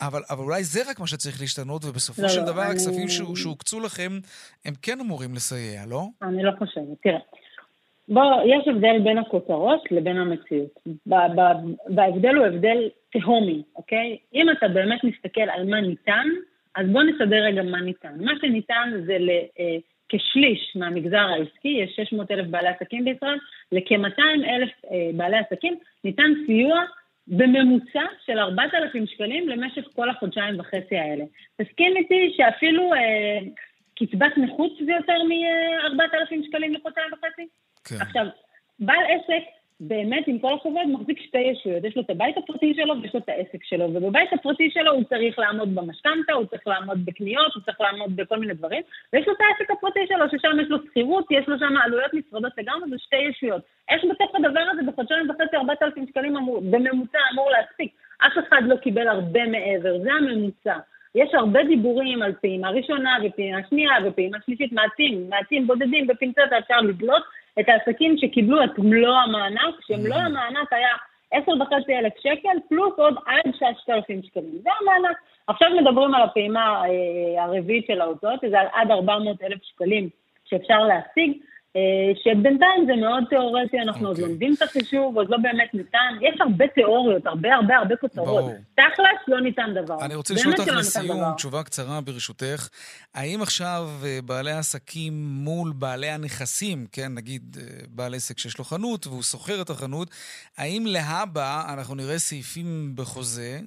[0.00, 2.70] אבל, אבל אולי זה רק מה שצריך להשתנות, ובסופו לא, של לא, דבר אני...
[2.70, 4.18] הכספים שהוקצו לכם,
[4.64, 6.06] הם כן אמורים לסייע, לא?
[6.22, 6.98] אני לא חושבת.
[7.02, 7.18] תראה,
[8.10, 10.80] בוא, יש הבדל בין הכותרות לבין המציאות.
[11.96, 14.16] וההבדל הוא הבדל תהומי, אוקיי?
[14.34, 16.26] אם אתה באמת מסתכל על מה ניתן,
[16.76, 18.14] אז בוא נסדר רגע מה ניתן.
[18.20, 19.18] מה שניתן זה
[19.58, 19.76] אה,
[20.08, 23.38] כשליש מהמגזר העסקי, יש 600 אלף בעלי עסקים בישראל,
[23.72, 26.84] לכ-200 אלף אה, בעלי עסקים ניתן סיוע
[27.26, 31.24] בממוצע של 4,000 שקלים למשך כל החודשיים וחצי האלה.
[31.62, 33.38] תסכים איתי שאפילו אה,
[33.96, 37.46] קצבת נכות זה יותר מ-4,000 שקלים לחודשיים וחצי?
[37.98, 38.02] כן.
[38.02, 38.26] עכשיו,
[38.80, 39.44] בעל עסק,
[39.80, 41.84] באמת, עם כל הכבוד, מחזיק שתי ישויות.
[41.84, 43.84] יש לו את הבית הפרטי שלו ויש לו את העסק שלו.
[43.94, 48.38] ובבית הפרטי שלו הוא צריך לעמוד במשכנתה, הוא צריך לעמוד בקניות, הוא צריך לעמוד בכל
[48.38, 48.82] מיני דברים.
[49.12, 52.52] ויש לו את העסק הפרטי שלו, ששם יש לו שכירות, יש לו שם עלויות נפרדות
[52.58, 53.62] לגמרי, זה שתי ישויות.
[53.88, 57.92] איך בתוך הדבר הזה בחודשיים וחצי 4,000 שקלים אמור, בממוצע אמור להספיק?
[58.26, 60.78] אף אחד לא קיבל הרבה מעבר, זה הממוצע.
[61.14, 66.80] יש הרבה דיבורים על פעימה ראשונה ופעימה שנייה ופעימה שלישית, מעטים, מעטים בודדים, בפינצטה אפשר
[66.80, 67.22] לדלות
[67.60, 70.20] את העסקים שקיבלו את מלוא המענק, שמלוא mm.
[70.20, 70.88] המענק היה
[71.32, 74.58] עשר וחצי אלף שקל, פלוס עוד עד ששת אלפים שקלים.
[74.62, 75.16] זה המענק.
[75.46, 80.08] עכשיו מדברים על הפעימה אה, הרביעית של ההוצאות, שזה עד ארבע מאות אלף שקלים
[80.44, 81.32] שאפשר להשיג.
[81.76, 84.08] אה, שבינתיים זה מאוד תיאורטי, אנחנו okay.
[84.08, 84.28] עוד אוקיי.
[84.28, 86.16] לומדים את החישוב, עוד לא באמת ניתן.
[86.20, 88.44] יש הרבה תיאוריות, הרבה הרבה הרבה כותרות.
[88.74, 89.96] תכלס לא ניתן דבר.
[90.04, 92.68] אני רוצה לשאול אותך לסיום, תשובה קצרה ברשותך.
[93.14, 98.64] האם עכשיו אה, בעלי העסקים מול בעלי הנכסים, כן, נגיד אה, בעל עסק שיש לו
[98.64, 100.10] חנות והוא שוכר את החנות,
[100.58, 103.60] האם להבא אנחנו נראה סעיפים בחוזה?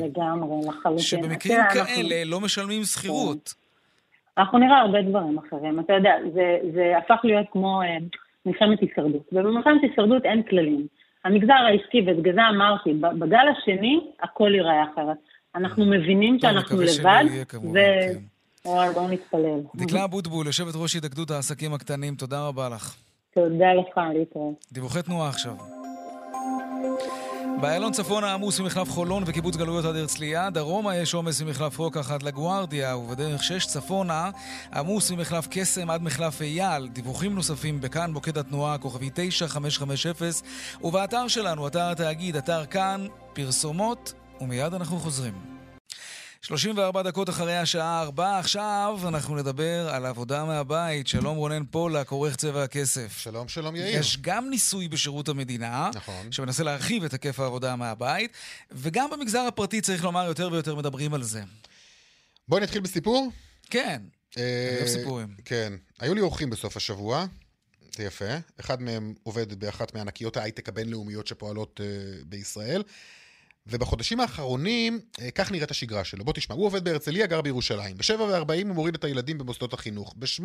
[0.00, 0.98] לגמרי, לחלוטין.
[1.04, 2.30] שבמקרים כאלה אנחנו...
[2.30, 3.59] לא משלמים שכירות.
[4.40, 5.80] אנחנו נראה הרבה דברים אחרים.
[5.80, 7.96] אתה יודע, זה, זה הפך להיות כמו אה,
[8.46, 9.28] מלחמת הישרדות.
[9.32, 10.86] ובמלחמת הישרדות אין כללים.
[11.24, 15.16] המגזר העסקי, ובגלל זה אמרתי, בגל השני הכל ייראה אחרת.
[15.54, 17.24] אנחנו מבינים שאנחנו לבד,
[17.74, 17.78] ו...
[18.64, 18.70] כן.
[18.94, 19.60] בואו נתפלל.
[19.74, 22.96] דקלה אבוטבול, יושבת ראש התאגדות העסקים הקטנים, תודה רבה לך.
[23.34, 24.64] תודה לך, להתראות.
[24.72, 25.79] דיווחי תנועה עכשיו.
[27.60, 32.22] באיילון צפונה עמוס ממחלף חולון וקיבוץ גלויות עד הרצליה, דרומה יש עומס ממחלף רוקח עד
[32.22, 34.30] לגוארדיה, ובדרך 6 צפונה
[34.74, 36.88] עמוס ממחלף קסם עד מחלף אייל.
[36.88, 40.44] דיווחים נוספים בכאן מוקד התנועה כוכבי 9550,
[40.82, 45.49] ובאתר שלנו, אתר התאגיד, אתר כאן, פרסומות, ומיד אנחנו חוזרים.
[46.42, 51.06] 34 דקות אחרי השעה 4, עכשיו אנחנו נדבר על עבודה מהבית.
[51.06, 53.18] שלום רונן פולק, עורך צבע הכסף.
[53.18, 53.98] שלום, שלום יאיר.
[53.98, 56.32] יש גם ניסוי בשירות המדינה, נכון.
[56.32, 58.32] שמנסה להרחיב את היקף העבודה מהבית,
[58.70, 61.42] וגם במגזר הפרטי, צריך לומר, יותר ויותר מדברים על זה.
[62.48, 63.30] בואי נתחיל בסיפור?
[63.70, 64.02] כן,
[64.38, 65.34] אה, אוהב סיפורים.
[65.44, 65.72] כן.
[65.98, 67.26] היו לי אורחים בסוף השבוע,
[67.96, 68.34] זה יפה.
[68.60, 72.82] אחד מהם עובד באחת מענקיות ההייטק הבינלאומיות שפועלות uh, בישראל.
[73.66, 76.24] ובחודשים האחרונים, אה, כך נראית השגרה שלו.
[76.24, 77.96] בוא תשמע, הוא עובד בהרצליה, גר בירושלים.
[77.96, 80.14] ב-7.40 הוא מוריד את הילדים במוסדות החינוך.
[80.16, 80.44] ב-8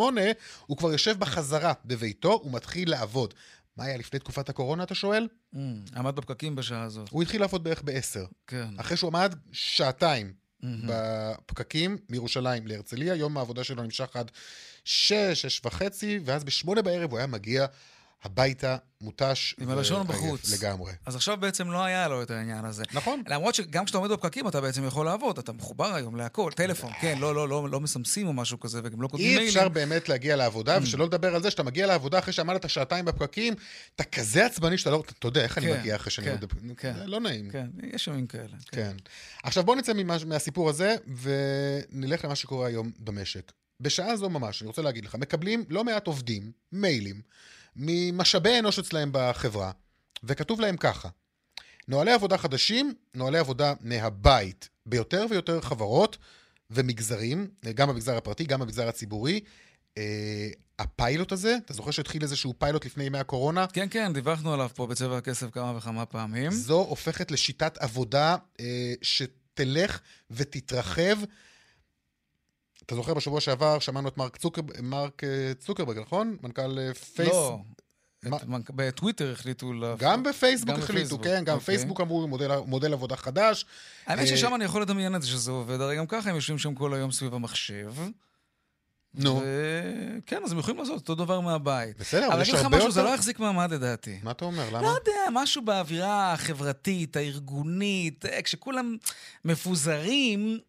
[0.66, 3.34] הוא כבר יושב בחזרה בביתו ומתחיל לעבוד.
[3.78, 5.28] מה היה לפני תקופת הקורונה, אתה שואל?
[5.54, 5.58] Mm,
[5.96, 7.10] עמד בפקקים בשעה הזאת.
[7.10, 8.28] הוא התחיל לעבוד בערך ב-10.
[8.48, 8.68] כן.
[8.78, 10.66] אחרי שהוא עמד שעתיים mm-hmm.
[10.86, 14.32] בפקקים מירושלים להרצליה, יום העבודה שלו נמשך עד
[14.86, 17.66] 6, 6 וחצי, ואז ב-8 בערב הוא היה מגיע
[18.26, 20.54] הביתה מותש עם הלשון בחוץ.
[20.54, 20.92] לגמרי.
[21.06, 22.84] אז עכשיו בעצם לא היה לו את העניין הזה.
[22.94, 23.24] נכון.
[23.28, 27.18] למרות שגם כשאתה עומד בפקקים אתה בעצם יכול לעבוד, אתה מחובר היום להכל, טלפון, כן,
[27.20, 29.44] לא, לא, לא, לא מסמסים או משהו כזה, וגם לא כותבים מיילים.
[29.44, 30.82] אי אפשר באמת להגיע לעבודה, mm.
[30.82, 33.54] ושלא לדבר על זה שאתה מגיע לעבודה אחרי שעמדת שעתיים בפקקים,
[33.96, 36.28] אתה כזה עצבני שאתה לא, אתה יודע איך אני כן, מגיע אחרי שאני...
[36.28, 36.94] כן, כן.
[37.06, 37.50] לא נעים.
[37.50, 38.48] כן, יש ימים כאלה.
[38.48, 38.58] כן.
[38.72, 38.96] כן.
[39.44, 39.92] עכשיו בוא נצא
[40.26, 43.52] מהסיפור הזה, ונלך למה שקורה היום במשק.
[43.80, 47.22] בשעה זו ממש, אני רוצה להגיד לך, מקבלים לא מעט עובדים, מיילים,
[47.76, 49.72] ממשאבי אנוש אצלהם בחברה,
[50.24, 51.10] וכתוב להם ככה:
[51.88, 56.18] נוהלי עבודה חדשים, נוהלי עבודה מהבית, ביותר ויותר חברות
[56.72, 59.40] ומגזרים, גם במגזר הפרטי, גם במגזר הציבורי.
[59.94, 59.98] אה,
[60.80, 63.68] הפיילוט הזה, אתה זוכר שהתחיל איזשהו פיילוט לפני ימי הקורונה?
[63.68, 66.52] כן, כן, דיווחנו עליו פה בצבע הכסף כמה וכמה פעמים.
[66.52, 68.62] זו הופכת לשיטת עבודה אה,
[69.02, 70.00] שתלך
[70.32, 71.18] ותתרחב.
[72.86, 76.38] אתה זוכר בשבוע שעבר שמענו את מרק, צוקר, מרק אה, צוקרברג, נכון?
[76.44, 77.30] מנכ"ל אה, פייס...
[77.30, 77.60] לא.
[78.24, 78.58] מה...
[78.70, 79.72] בטוויטר החליטו...
[79.98, 81.24] גם בפייסבוק גם החליטו, בפייסבוק.
[81.24, 81.60] כן, גם אוקיי.
[81.60, 81.66] אוקיי.
[81.66, 83.66] פייסבוק אמרו מודל, מודל עבודה חדש.
[84.06, 86.58] האמת אה, ששם אני יכול לדמיין את זה שזה עובד, הרי גם ככה הם יושבים
[86.58, 87.94] שם כל היום סביב המחשב.
[89.14, 89.42] נו.
[90.26, 92.00] כן, אז הם יכולים לעשות אותו דבר מהבית.
[92.00, 92.68] בסדר, אבל יש הרבה יותר...
[92.68, 94.20] אבל אגיד לך משהו, זה לא יחזיק מעמד לדעתי.
[94.24, 94.70] מה אתה אומר?
[94.70, 94.82] למה?
[94.82, 98.98] לא יודע, משהו באווירה החברתית, הארגונית, כשכולם
[99.46, 100.60] מפוזרים,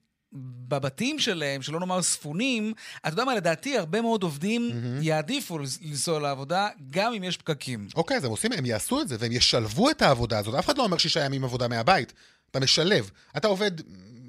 [0.68, 5.04] בבתים שלהם, שלא נאמר ספונים, אתה יודע מה, לדעתי הרבה מאוד עובדים mm-hmm.
[5.04, 7.88] יעדיפו לנסוע לעבודה, גם אם יש פקקים.
[7.94, 10.54] אוקיי, okay, אז הם עושים, הם יעשו את זה, והם ישלבו את העבודה הזאת.
[10.54, 12.12] אף אחד לא אומר שישה ימים עבודה מהבית.
[12.50, 13.10] אתה משלב.
[13.36, 13.70] אתה עובד...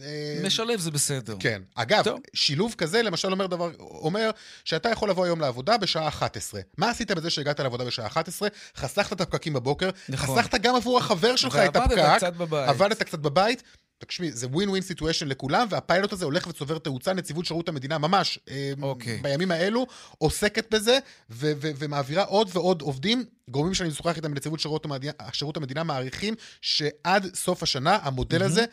[0.01, 1.35] אה, משלב זה בסדר.
[1.39, 1.61] כן.
[1.75, 2.19] אגב, טוב.
[2.33, 4.31] שילוב כזה למשל אומר דבר, אומר
[4.65, 6.61] שאתה יכול לבוא היום לעבודה בשעה 11.
[6.77, 8.49] מה עשית בזה שהגעת לעבודה בשעה 11?
[8.75, 10.39] חסכת את הפקקים בבוקר, נכון.
[10.39, 11.97] חסכת גם עבור החבר שלך את הפקק.
[11.97, 12.69] ועבדת קצת בבית.
[12.69, 13.63] עבדת קצת בבית,
[13.97, 18.37] תקשיבי, זה ווין ווין סיטואשן לכולם, והפיילוט הזה הולך וצובר תאוצה, נציבות שירות המדינה ממש
[18.37, 18.51] okay.
[18.51, 19.17] אה, אוקיי.
[19.17, 23.25] בימים האלו עוסקת בזה, ו- ו- ומעבירה עוד ועוד עובדים.
[23.49, 28.45] גורמים שאני משוחח איתם בנציבות שירות המדינה, שירות המדינה מעריכים שעד סוף השנה המודל mm-hmm.
[28.45, 28.65] הזה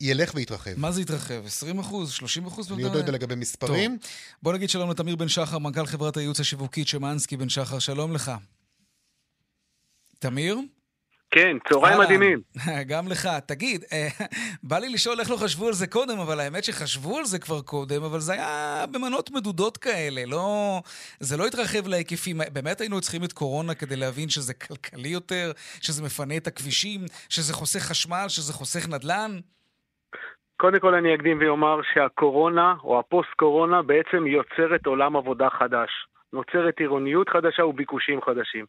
[0.00, 0.74] ילך ויתרחב.
[0.76, 1.46] מה זה יתרחב?
[1.46, 2.10] 20 אחוז?
[2.10, 2.72] 30 אחוז?
[2.72, 3.98] אני עוד לא יודע לגבי מספרים.
[3.98, 4.10] טוב.
[4.42, 8.32] בוא נגיד שלום לתמיר בן שחר, מנכ"ל חברת הייעוץ השיווקית שמאנסקי בן שחר, שלום לך.
[10.18, 10.58] תמיר?
[11.30, 12.40] כן, צהריים מדהימים.
[12.90, 13.28] גם לך.
[13.46, 14.08] תגיד, אה,
[14.68, 17.60] בא לי לשאול איך לא חשבו על זה קודם, אבל האמת שחשבו על זה כבר
[17.60, 20.80] קודם, אבל זה היה במנות מדודות כאלה, לא...
[21.20, 22.36] זה לא התרחב להיקפים.
[22.52, 27.54] באמת היינו צריכים את קורונה כדי להבין שזה כלכלי יותר, שזה מפנה את הכבישים, שזה
[27.54, 29.30] חוסך חשמל, שזה חוסך נדל"ן?
[30.56, 35.90] קודם כל אני אקדים ואומר שהקורונה, או הפוסט-קורונה, בעצם יוצרת עולם עבודה חדש.
[36.32, 38.64] נוצרת עירוניות חדשה וביקושים חדשים.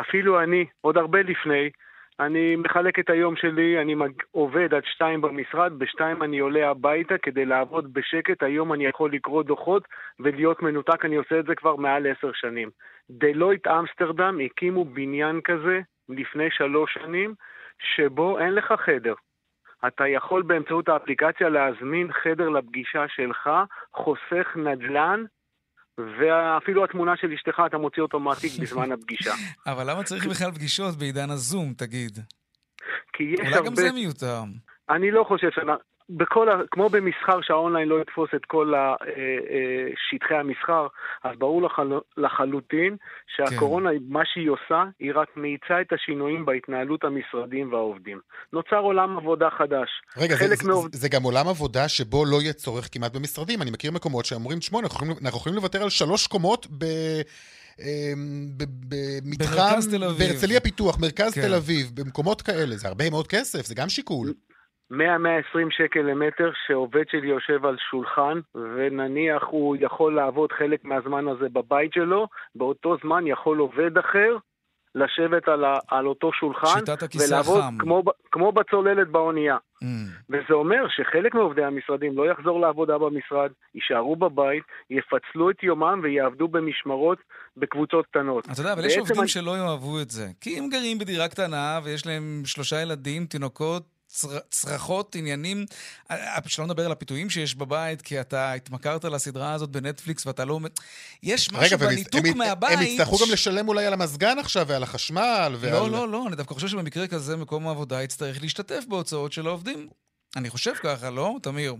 [0.00, 1.70] אפילו אני, עוד הרבה לפני,
[2.20, 3.94] אני מחלק את היום שלי, אני.
[4.30, 9.42] עובד עד שתיים במשרד, בשתיים אני עולה הביתה כדי לעבוד בשקט, היום אני יכול לקרוא
[9.42, 9.88] דוחות
[10.20, 12.70] ולהיות מנותק, אני עושה את זה כבר מעל עשר שנים.
[13.10, 17.34] דלויט אמסטרדם הקימו בניין כזה לפני שלוש שנים,
[17.78, 19.14] שבו אין לך חדר.
[19.86, 23.50] אתה יכול באמצעות האפליקציה להזמין חדר לפגישה שלך,
[23.92, 25.24] חוסך נדל"ן,
[25.98, 29.34] ואפילו התמונה של אשתך, אתה מוציא אוטומטית בזמן הפגישה.
[29.66, 32.18] אבל למה צריך בכלל פגישות בעידן הזום, תגיד?
[33.12, 33.68] כי יש אולי הרבה...
[33.68, 34.42] גם זה מיותר.
[34.90, 35.58] אני לא חושב ש...
[36.10, 36.48] בכל.
[36.70, 38.74] כמו במסחר שהאונליין לא יתפוס את כל.
[38.74, 40.86] אה, אה, שטחי המסחר,
[41.24, 41.92] אז ברור לחל...
[42.16, 42.96] לחלוטין
[43.36, 43.96] שהקורונה, כן.
[44.08, 48.20] מה שהיא עושה, היא רק מאיצה את השינויים בהתנהלות המשרדים והעובדים.
[48.52, 49.88] נוצר עולם עבודה חדש.
[50.16, 50.94] רגע, זה, זה, מעובד...
[50.94, 53.62] זה גם עולם עבודה שבו לא יהיה צורך כמעט במשרדים.
[53.62, 56.84] אני מכיר מקומות שאומרים, תשמעו, אנחנו, אנחנו יכולים לוותר על שלוש קומות ב...
[58.88, 59.78] במתחם,
[60.18, 61.42] בהרצליה פיתוח, מרכז כן.
[61.42, 64.32] תל אביב, במקומות כאלה, זה הרבה מאוד כסף, זה גם שיקול.
[64.92, 64.96] 100-120
[65.70, 71.92] שקל למטר שעובד שלי יושב על שולחן, ונניח הוא יכול לעבוד חלק מהזמן הזה בבית
[71.92, 74.36] שלו, באותו זמן יכול עובד אחר
[74.94, 76.80] לשבת על, ה, על אותו שולחן,
[77.14, 79.56] ולעבוד כמו, כמו בצוללת באונייה.
[79.56, 79.86] Mm.
[80.30, 86.48] וזה אומר שחלק מעובדי המשרדים לא יחזור לעבודה במשרד, יישארו בבית, יפצלו את יומם ויעבדו
[86.48, 87.18] במשמרות
[87.56, 88.44] בקבוצות קטנות.
[88.44, 89.28] אתה יודע, אבל יש עובדים אני...
[89.28, 90.26] שלא יאהבו את זה.
[90.40, 93.82] כי הם גרים בדירה קטנה ויש להם שלושה ילדים, תינוקות,
[94.50, 95.66] צרחות, עניינים,
[96.10, 100.44] אה, אה, שלא נדבר על הפיתויים שיש בבית, כי אתה התמכרת לסדרה הזאת בנטפליקס ואתה
[100.44, 100.60] לא...
[101.22, 102.78] יש משהו רגע, בניתוק הם, מהבית...
[102.78, 105.72] הם יצטרכו גם לשלם אולי על המזגן עכשיו ועל החשמל ועל...
[105.72, 109.88] לא, לא, לא, אני דווקא חושב שבמקרה כזה מקום העבודה יצטרך להשתתף בהוצאות של העובדים.
[110.36, 111.74] אני חושב ככה, לא, תמיר?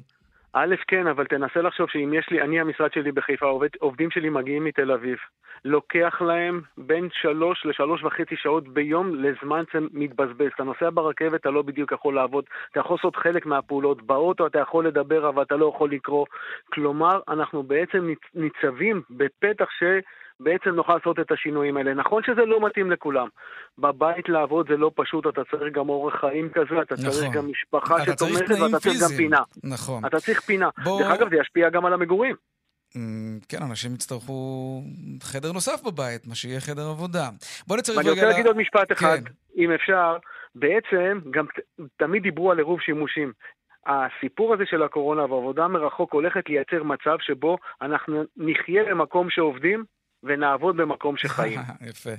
[0.56, 4.28] א', כן, אבל תנסה לחשוב שאם יש לי, אני המשרד שלי בחיפה, עובד, עובדים שלי
[4.28, 5.18] מגיעים מתל אביב.
[5.64, 10.50] לוקח להם בין שלוש לשלוש וחצי שעות ביום לזמן זה מתבזבז.
[10.54, 14.02] אתה נוסע ברכבת, אתה לא בדיוק יכול לעבוד, אתה יכול לעשות חלק מהפעולות.
[14.02, 16.26] באוטו אתה יכול לדבר, אבל אתה לא יכול לקרוא.
[16.72, 19.82] כלומר, אנחנו בעצם ניצבים בפתח ש...
[20.40, 21.94] בעצם נוכל לעשות את השינויים האלה.
[21.94, 23.28] נכון שזה לא מתאים לכולם.
[23.78, 27.10] בבית לעבוד זה לא פשוט, אתה צריך גם אורח חיים כזה, אתה נכון.
[27.10, 29.40] צריך גם משפחה שתומכת ואתה צריך גם פינה.
[29.64, 30.06] נכון.
[30.06, 30.68] אתה צריך פינה.
[30.84, 31.02] בוא...
[31.02, 32.36] דרך אגב, זה ישפיע גם על המגורים.
[32.94, 34.80] Mm, כן, אנשים יצטרכו
[35.22, 37.28] חדר נוסף בבית, מה שיהיה חדר עבודה.
[37.66, 38.08] בוא נצטרך רגע...
[38.08, 39.32] ואני רוצה להגיד עוד משפט אחד, כן.
[39.56, 40.16] אם אפשר.
[40.54, 41.46] בעצם, גם
[41.96, 43.32] תמיד דיברו על עירוב שימושים.
[43.86, 49.84] הסיפור הזה של הקורונה ועבודה מרחוק הולכת לייצר מצב שבו אנחנו נחיה במקום שעובדים
[50.24, 51.60] ונעבוד במקום שחיים.
[51.90, 52.10] יפה.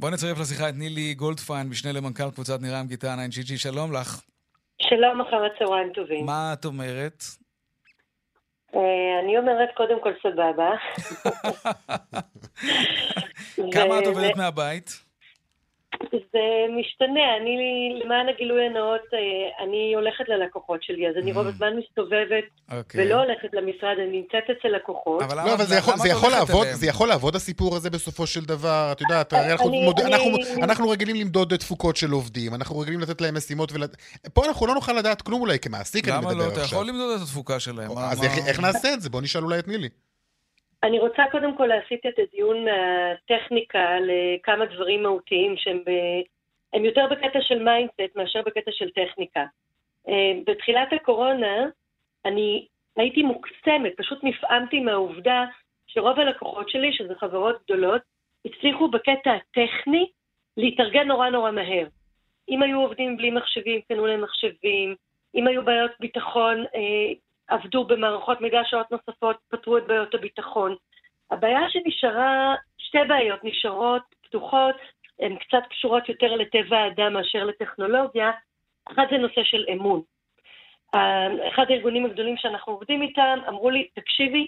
[0.00, 4.22] בוא נצרף לשיחה את נילי גולדפיין, משנה למנכ"ל קבוצת נירם גיטה 9GG, שלום לך.
[4.82, 6.26] שלום, אחר הצהריים טובים.
[6.26, 7.22] מה את אומרת?
[8.74, 8.80] אה,
[9.24, 10.70] אני אומרת קודם כל סבבה.
[13.74, 15.11] כמה את עובדת מהבית?
[16.10, 16.44] זה
[16.80, 17.54] משתנה, אני,
[18.04, 21.48] למען הגילוי הנאות, אה, אני הולכת ללקוחות שלי, אז אני רוב mm.
[21.48, 22.44] הזמן מסתובבת.
[22.72, 23.04] אוקיי.
[23.04, 25.22] ולא הולכת למשרד, אני נמצאת אצל לקוחות.
[25.22, 28.44] אבל לא, אבל זה יכול, זה יכול לעבוד, זה יכול לעבוד הסיפור הזה בסופו של
[28.44, 33.82] דבר, את יודעת, אנחנו, רגילים למדוד תפוקות של עובדים, אנחנו רגילים לתת להם משימות, ול...
[34.32, 36.40] פה אנחנו לא נוכל לדעת כלום אולי כמעסיק, אני מדבר עכשיו.
[36.40, 36.52] למה לא?
[36.52, 37.90] אתה יכול למדוד את התפוקה שלהם.
[37.98, 39.10] אז איך נעשה את זה?
[39.10, 39.88] בוא נשאל אולי את נילי.
[40.82, 45.90] אני רוצה קודם כל להסיט את הדיון מהטכניקה לכמה דברים מהותיים שהם ב...
[46.72, 49.44] הם יותר בקטע של mindset מאשר בקטע של טכניקה.
[50.08, 51.66] אה, בתחילת הקורונה
[52.24, 52.66] אני
[52.96, 55.44] הייתי מוקסמת, פשוט נפעמתי מהעובדה
[55.86, 58.02] שרוב הלקוחות שלי, שזה חברות גדולות,
[58.44, 60.06] הצליחו בקטע הטכני
[60.56, 61.86] להתארגן נורא נורא מהר.
[62.48, 64.94] אם היו עובדים בלי מחשבים, קנו להם מחשבים,
[65.34, 67.12] אם היו בעיות ביטחון, אה,
[67.48, 70.76] עבדו במערכות מידע שעות נוספות, פתרו את בעיות הביטחון.
[71.30, 74.76] הבעיה שנשארה, שתי בעיות נשארות פתוחות,
[75.20, 78.30] הן קצת קשורות יותר לטבע האדם מאשר לטכנולוגיה.
[78.84, 80.02] אחת זה נושא של אמון.
[81.48, 84.46] אחד הארגונים הגדולים שאנחנו עובדים איתם אמרו לי, תקשיבי,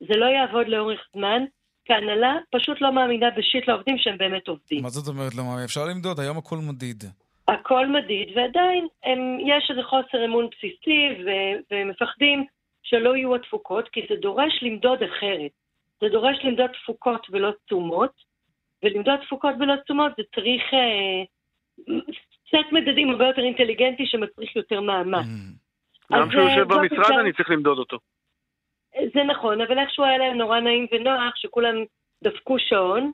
[0.00, 1.44] זה לא יעבוד לאורך זמן,
[1.84, 4.82] כי ההנהלה פשוט לא מאמינה בשיט לעובדים שהם באמת עובדים.
[4.82, 5.64] מה זאת אומרת לא מאמינה?
[5.64, 7.04] אפשר למדוד, היום הכל מדיד.
[7.48, 12.44] הכל מדיד, ועדיין הם, יש איזה חוסר אמון בסיסי ו- ומפחדים
[12.82, 15.50] שלא יהיו התפוקות, כי זה דורש למדוד אחרת.
[16.00, 18.12] זה דורש למדוד תפוקות ולא תשומות,
[18.82, 21.22] ולמדוד תפוקות ולא תשומות זה צריך אה,
[22.48, 25.26] סט מדדים הרבה יותר אינטליגנטי שמצריך יותר מאמץ.
[25.26, 25.62] Mm.
[26.12, 27.98] גם כשהוא יושב במשרד אני צריך למדוד אותו.
[29.14, 31.74] זה נכון, אבל איכשהו היה להם נורא נעים ונוח שכולם
[32.24, 33.12] דפקו שעון,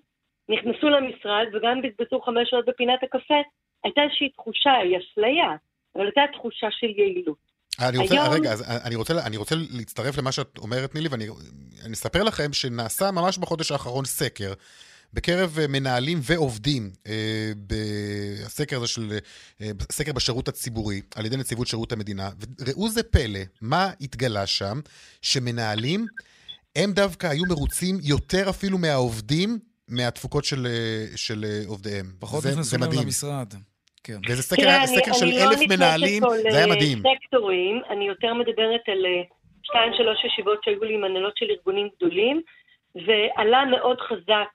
[0.48, 3.40] נכנסו למשרד וגם בזבזו חמש שעות בפינת הקפה,
[3.84, 5.56] הייתה איזושהי תחושה, היא אשליה,
[5.96, 7.48] אבל הייתה תחושה של יעילות.
[7.80, 8.34] אני רוצה, היום...
[8.34, 11.26] רגע, אז אני רוצה, אני רוצה להצטרף למה שאת אומרת, נילי, ואני
[11.92, 14.52] אספר לכם שנעשה ממש בחודש האחרון סקר.
[15.12, 19.18] בקרב אה, מנהלים ועובדים אה, בסקר הזה של,
[19.60, 24.80] אה, סקר בשירות הציבורי על ידי נציבות שירות המדינה, וראו זה פלא, מה התגלה שם?
[25.22, 26.06] שמנהלים,
[26.76, 29.58] הם דווקא היו מרוצים יותר אפילו מהעובדים
[29.88, 30.66] מהתפוקות של,
[31.16, 32.06] של עובדיהם.
[32.20, 33.46] פחות נכנסו להם למשרד.
[34.04, 34.18] כן.
[34.28, 36.98] וזה סקר, תראה, סקר אני, של אני לא אלף לא מנהלים, זה היה מדהים.
[36.98, 39.06] סקטורים, אני יותר מדברת על
[39.62, 42.42] שתיים, שלוש ישיבות שהיו לי עם הנהלות של ארגונים גדולים,
[43.06, 44.48] ועלה מאוד חזק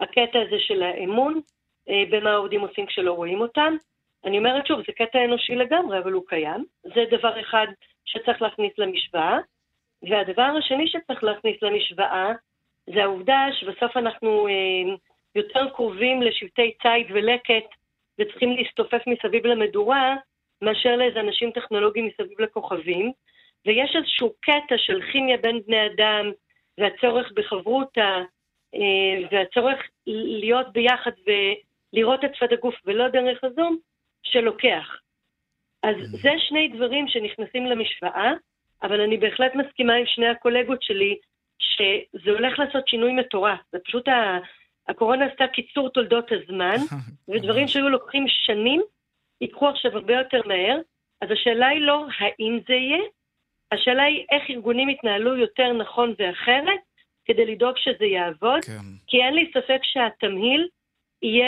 [0.00, 1.40] הקטע הזה של האמון,
[1.88, 3.76] אה, במה העובדים עושים כשלא רואים אותם.
[4.24, 6.64] אני אומרת שוב, זה קטע אנושי לגמרי, אבל הוא קיים.
[6.82, 7.66] זה דבר אחד
[8.04, 9.38] שצריך להכניס למשוואה.
[10.02, 12.32] והדבר השני שצריך להכניס למשוואה,
[12.94, 14.94] זה העובדה שבסוף אנחנו אה,
[15.34, 17.68] יותר קרובים לשבטי ציד ולקט,
[18.20, 20.16] וצריכים להסתופף מסביב למדורה,
[20.62, 23.12] מאשר לאיזה אנשים טכנולוגיים מסביב לכוכבים.
[23.66, 26.30] ויש איזשהו קטע של כימיה בין בני אדם,
[26.78, 28.20] והצורך בחברותה,
[28.74, 33.76] אה, והצורך להיות ביחד ולראות את שפת הגוף ולא דרך הזום,
[34.22, 35.00] שלוקח.
[35.82, 36.16] אז mm.
[36.22, 38.32] זה שני דברים שנכנסים למשוואה,
[38.82, 41.16] אבל אני בהחלט מסכימה עם שני הקולגות שלי,
[41.58, 43.58] שזה הולך לעשות שינוי מטורף.
[43.72, 44.38] זה פשוט, ה...
[44.88, 46.76] הקורונה עשתה קיצור תולדות הזמן,
[47.28, 48.82] ודברים שהיו לוקחים שנים,
[49.40, 50.78] ייקחו עכשיו הרבה יותר מהר.
[51.20, 53.02] אז השאלה היא לא האם זה יהיה,
[53.72, 56.80] השאלה היא איך ארגונים יתנהלו יותר נכון ואחרת,
[57.24, 58.72] כדי לדאוג שזה יעבוד, כן.
[59.06, 60.68] כי אין לי ספק שהתמהיל
[61.22, 61.46] יהיה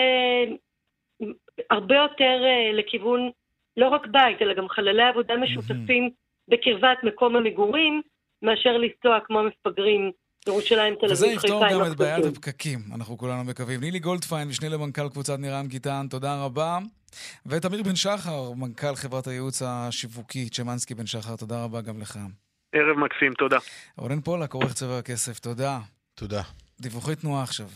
[1.70, 3.30] הרבה יותר uh, לכיוון
[3.76, 6.11] לא רק בית, אלא גם חללי עבודה משותפים
[6.48, 8.02] בקרבת מקום המגורים,
[8.43, 10.11] מאשר לנסוע כמו מפגרים
[10.49, 11.26] ירושלים, תל אביב, חיפה.
[11.26, 13.80] וזה יפתור גם את בעיית הפקקים, אנחנו כולנו מקווים.
[13.80, 16.78] נילי גולדפיין, משנה למנכ"ל קבוצת נירן גיטן, תודה רבה.
[17.47, 22.18] ותמיר בן שחר, מנכ"ל חברת הייעוץ השיווקי, צ'מנסקי בן שחר, תודה רבה גם לך.
[22.72, 23.59] ערב מקסים, תודה.
[23.97, 25.78] רונן פולק, עורך צבע הכסף, תודה.
[26.14, 26.43] תודה.
[26.80, 27.68] דיווחי תנועה עכשיו.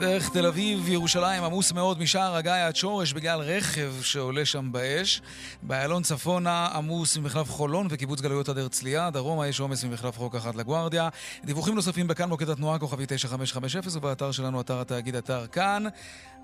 [0.00, 5.22] בדרך תל אביב, ירושלים עמוס מאוד משער הגיא עד שורש בגלל רכב שעולה שם באש.
[5.62, 9.10] באיילון צפונה עמוס ממחלף חולון וקיבוץ גלויות עד הרצליה.
[9.10, 11.08] דרומה יש עומס ממחלף חוק אחת לגוארדיה.
[11.44, 15.84] דיווחים נוספים בכאן מוקד התנועה כוכבי 9550 ובאתר שלנו, אתר התאגיד, אתר כאן.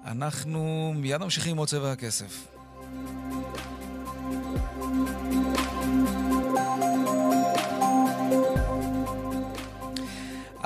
[0.04, 2.46] אנחנו מיד ממשיכים עם עוד צבע הכסף.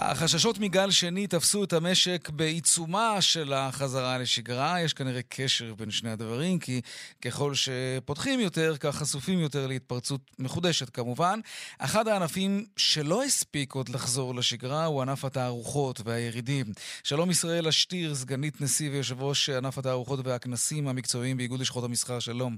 [0.01, 4.81] החששות מגל שני תפסו את המשק בעיצומה של החזרה לשגרה.
[4.81, 6.81] יש כנראה קשר בין שני הדברים, כי
[7.25, 11.41] ככל שפותחים יותר, כך חשופים יותר להתפרצות מחודשת כמובן.
[11.79, 16.67] אחד הענפים שלא הספיק עוד לחזור לשגרה הוא ענף התערוכות והירידים.
[17.05, 22.57] שלום ישראל אשתיר, סגנית נשיא ויושב ראש ענף התערוכות והכנסים המקצועיים באיגוד לשכות המסחר, שלום.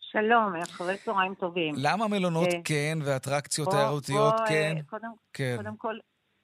[0.00, 1.74] שלום, אחרי צהריים טובים.
[1.78, 4.76] למה מלונות אה, כן ואטרקציות תיירותיות כן?
[4.90, 5.56] קודם, כן.
[5.56, 5.94] קודם כל,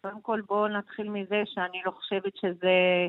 [0.03, 3.07] קודם כל בואו נתחיל מזה שאני לא חושבת שזה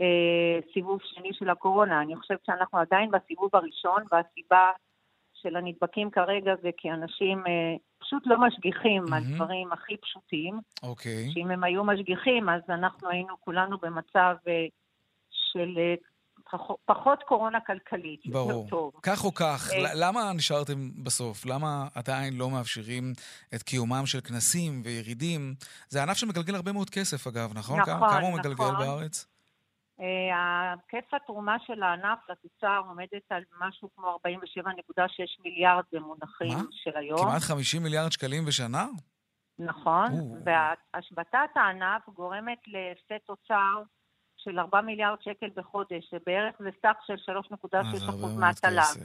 [0.00, 2.02] אה, סיבוב שני של הקורונה.
[2.02, 4.70] אני חושבת שאנחנו עדיין בסיבוב הראשון, והסיבה
[5.34, 9.14] של הנדבקים כרגע זה כי אנשים אה, פשוט לא משגיחים mm-hmm.
[9.14, 10.60] על דברים הכי פשוטים.
[10.82, 11.26] אוקיי.
[11.28, 11.34] Okay.
[11.34, 14.66] שאם הם היו משגיחים, אז אנחנו היינו כולנו במצב אה,
[15.30, 15.94] של אה,
[16.84, 18.20] פחות קורונה כלכלית.
[18.26, 18.66] ברור.
[18.70, 18.92] טוב.
[19.02, 21.46] כך או כך, אה, למה נשארתם בסוף?
[21.46, 23.12] למה עדיין לא מאפשרים
[23.54, 25.54] את קיומם של כנסים וירידים?
[25.88, 27.80] זה ענף שמגלגל הרבה מאוד כסף, אגב, נכון?
[27.80, 28.76] נכון, כמה, כמה הוא מגלגל נכון.
[28.76, 29.26] בארץ?
[29.98, 36.64] היקף התרומה של הענף לתוצר עומדת על משהו כמו 47.6 מיליארד במונחים מה?
[36.70, 37.18] של היום.
[37.18, 38.86] כמעט 50 מיליארד שקלים בשנה?
[39.58, 40.06] נכון,
[40.44, 43.82] והשבתת הענף גורמת להפסד תוצר
[44.44, 49.02] של 4 מיליארד שקל בחודש, שבערך זה סך של 3.6% מהתל"ג.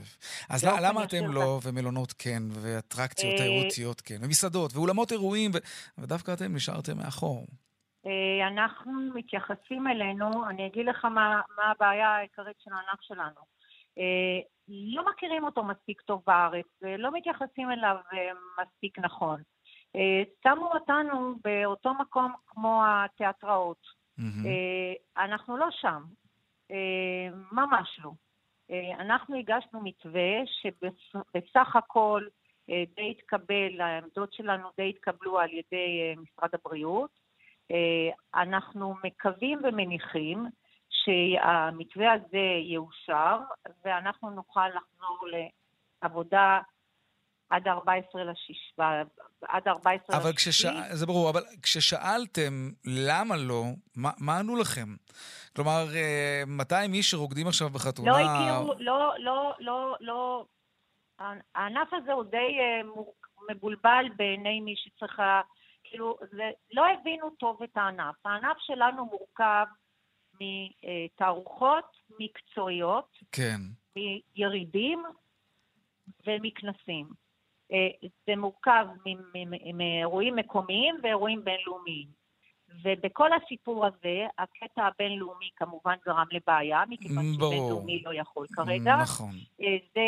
[0.49, 5.51] אז למה אתם לא, ומלונות כן, ואטרקציות אה, תיירותיות כן, ומסעדות, ואולמות אירועים,
[5.97, 7.45] ודווקא אתם נשארתם מאחור?
[8.05, 13.41] אה, אנחנו מתייחסים אלינו, אני אגיד לך מה, מה הבעיה העיקרית של הענף שלנו.
[13.97, 17.95] אה, לא מכירים אותו מספיק טוב בארץ, ולא מתייחסים אליו
[18.61, 19.41] מספיק נכון.
[20.43, 24.04] שמו אותנו באותו מקום כמו התיאטראות.
[24.19, 24.47] Mm-hmm.
[25.17, 26.03] אנחנו לא שם,
[26.71, 28.11] אה, ממש לא.
[28.71, 32.23] אה, אנחנו הגשנו מתווה שבסך הכל
[32.67, 37.19] די התקבל, העמדות שלנו די התקבלו על ידי משרד הבריאות.
[38.35, 40.45] אנחנו מקווים ומניחים
[40.89, 43.37] שהמתווה הזה יאושר
[43.85, 45.27] ואנחנו נוכל לחזור
[46.01, 46.59] לעבודה
[47.49, 48.73] עד 14 לשיש...
[49.41, 50.65] עד 14 אבל כשש...
[50.91, 53.63] זה ברור, אבל כששאלתם למה לא,
[53.95, 54.95] מה, מה ענו לכם?
[55.55, 55.85] כלומר,
[56.47, 58.11] 200 איש שרוקדים עכשיו בחתונה...
[58.11, 60.45] לא הכירו, לא, לא, לא, לא...
[61.55, 62.57] הענף הזה הוא די
[63.49, 65.41] מבולבל בעיני מי שצריכה...
[65.83, 68.15] כאילו, זה, לא הבינו טוב את הענף.
[68.25, 69.65] הענף שלנו מורכב
[70.41, 71.85] מתערוכות
[72.19, 73.61] מקצועיות, כן.
[73.95, 75.03] מירידים
[76.27, 77.24] ומכנסים.
[77.71, 78.85] אה, זה מורכב
[79.73, 82.25] מאירועים מקומיים ואירועים בינלאומיים.
[82.83, 88.95] ובכל הסיפור הזה, הקטע הבינלאומי כמובן גרם לבעיה, מכיוון שבינלאומי לא יכול כרגע.
[89.01, 89.31] נכון.
[89.61, 90.01] אה, זה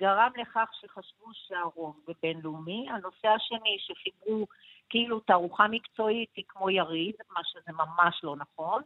[0.00, 2.86] גרם לכך שחשבו שהרוב בבינלאומי.
[2.90, 4.46] הנושא השני, שחיברו
[4.88, 8.82] כאילו תערוכה מקצועית היא כמו יריד, מה שזה ממש לא נכון.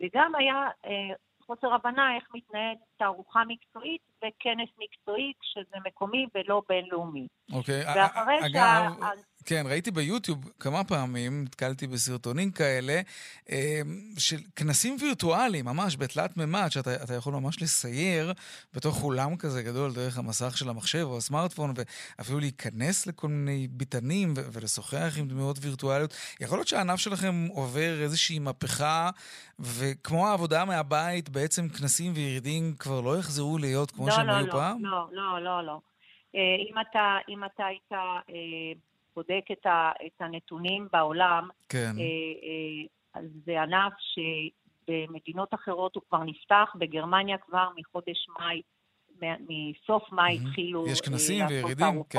[0.00, 1.14] וגם היה אה,
[1.52, 7.26] חוסר הבנה איך מתנהלת תערוכה מקצועית וכנס מקצועי, כשזה מקומי ולא בינלאומי.
[7.52, 9.06] אוקיי, ואחרי אגב, שה...
[9.46, 13.00] כן, ראיתי ביוטיוב כמה פעמים, נתקלתי בסרטונים כאלה,
[13.50, 13.56] אמ,
[14.18, 18.32] של כנסים וירטואליים, ממש בתלת מימד, שאתה יכול ממש לסייר
[18.74, 21.74] בתוך אולם כזה גדול דרך המסך של המחשב או הסמארטפון,
[22.18, 26.14] ואפילו להיכנס לכל מיני ביטנים ולשוחח עם דמויות וירטואליות.
[26.40, 29.10] יכול להיות שהענף שלכם עובר איזושהי מהפכה,
[29.58, 34.46] וכמו העבודה מהבית, בעצם כנסים וירידים כבר לא יחזרו להיות כמו לא, שהם לא, היו
[34.46, 34.84] לא, פעם?
[34.84, 35.80] לא, לא, לא, לא.
[36.34, 36.40] אה,
[36.70, 37.92] אם אתה, אם אתה היית...
[39.12, 41.92] אה, בודק את, ה, את הנתונים בעולם, כן.
[41.98, 42.02] אה,
[42.42, 48.62] אה, אז זה ענף שבמדינות אחרות הוא כבר נפתח, בגרמניה כבר מחודש מאי,
[49.48, 50.48] מסוף מאי mm-hmm.
[50.48, 52.18] התחילו יש כנסים וירידים, כן.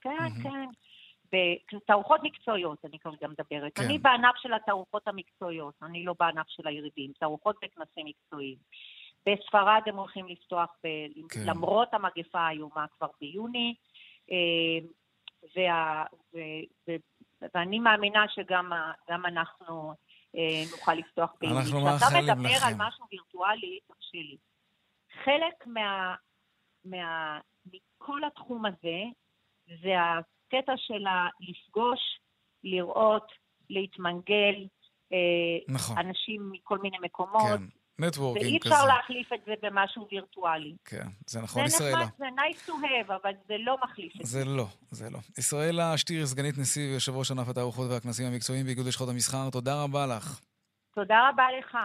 [0.00, 0.42] כן, mm-hmm.
[0.42, 0.68] כן.
[1.76, 3.72] בתערוכות מקצועיות, אני כרגע מדברת.
[3.74, 3.84] כן.
[3.84, 8.56] אני בענף של התערוכות המקצועיות, אני לא בענף של הירידים, תערוכות וכנסים מקצועיים.
[9.26, 10.88] בספרד הם הולכים לפתוח, ב...
[11.28, 11.40] כן.
[11.46, 13.74] למרות המגפה האיומה כבר ביוני.
[15.56, 16.38] וה, ו,
[16.88, 16.92] ו,
[17.54, 18.72] ואני מאמינה שגם
[19.08, 19.94] אנחנו
[20.36, 21.58] אה, נוכל לפתוח פעילות.
[21.58, 22.34] אנחנו מאחלים לכם.
[22.34, 24.36] כשאתה מדבר על משהו וירטואלי, תרשי לי.
[25.24, 26.14] חלק מה,
[26.84, 29.02] מה, מכל התחום הזה,
[29.66, 31.04] זה הקטע של
[31.40, 32.20] לפגוש,
[32.64, 33.32] לראות,
[33.70, 34.66] להתמנגל,
[35.12, 35.18] אה,
[35.68, 35.98] נכון.
[35.98, 37.58] אנשים מכל מיני מקומות.
[37.58, 37.81] כן.
[37.98, 38.70] נטוורקינג כזה.
[38.70, 40.74] ואי אפשר להחליף את זה במשהו וירטואלי.
[40.84, 42.06] כן, זה נכון, זה ישראלה.
[42.18, 44.38] זה nice to have, אבל זה לא מחליף את זה.
[44.38, 45.18] זה לא, זה לא.
[45.38, 50.06] ישראלה שטיר, סגנית נשיא ויושב ראש ענף התערוכות והכנסים המקצועיים באיגוד לשכות המסחר, תודה רבה
[50.06, 50.40] לך.
[50.94, 51.76] תודה רבה לך.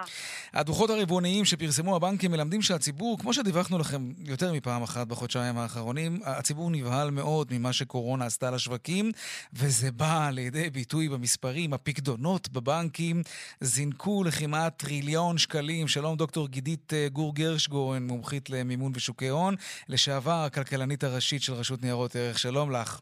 [0.54, 6.72] הדוחות הרבעוניים שפרסמו הבנקים מלמדים שהציבור, כמו שדיווחנו לכם יותר מפעם אחת בחודשיים האחרונים, הציבור
[6.72, 9.12] נבהל מאוד ממה שקורונה עשתה לשווקים,
[9.54, 11.74] וזה בא לידי ביטוי במספרים.
[11.74, 13.22] הפקדונות בבנקים
[13.62, 15.88] זינקו לכמעט טריליון שקלים.
[15.88, 19.56] שלום דוקטור גידית אה, גור גרשגורן, מומחית למימון ושוקי הון,
[19.90, 22.40] לשעבר הכלכלנית הראשית של רשות ניירות ערך.
[22.40, 23.02] שלום לך.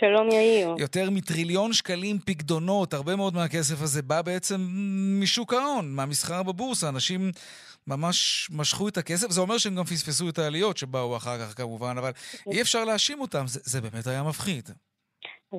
[0.00, 0.74] שלום יאיר.
[0.78, 4.68] יותר מטריליון שקלים פקדונות, הרבה מאוד מהכסף הזה בא בעצם
[5.20, 6.88] משוק ההון, מהמסחר בבורסה.
[6.88, 7.32] אנשים
[7.86, 11.98] ממש משכו את הכסף, זה אומר שהם גם פספסו את העליות שבאו אחר כך כמובן,
[11.98, 12.10] אבל
[12.50, 14.70] אי אפשר להאשים אותם, זה, זה באמת היה מפחיד.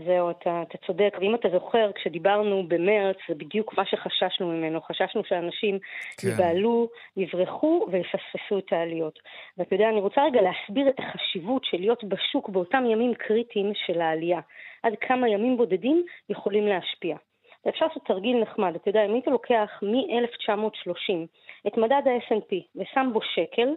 [0.06, 4.82] זהו, אתה, אתה צודק, ואם אתה זוכר, כשדיברנו במרץ, זה בדיוק מה שחששנו ממנו.
[4.82, 5.80] חששנו שאנשים
[6.18, 6.28] כן.
[6.28, 9.20] יבהלו, יברחו ויפספסו את העליות.
[9.58, 14.02] ואתה יודע, אני רוצה רגע להסביר את החשיבות של להיות בשוק באותם ימים קריטיים של
[14.02, 14.40] העלייה.
[14.84, 17.18] עד כמה ימים בודדים יכולים להשפיע.
[17.70, 21.14] אפשר לעשות תרגיל נחמד, אתה יודע, אם היית לוקח מ-1930
[21.68, 23.70] את מדד ה-S&P ושם בו שקל,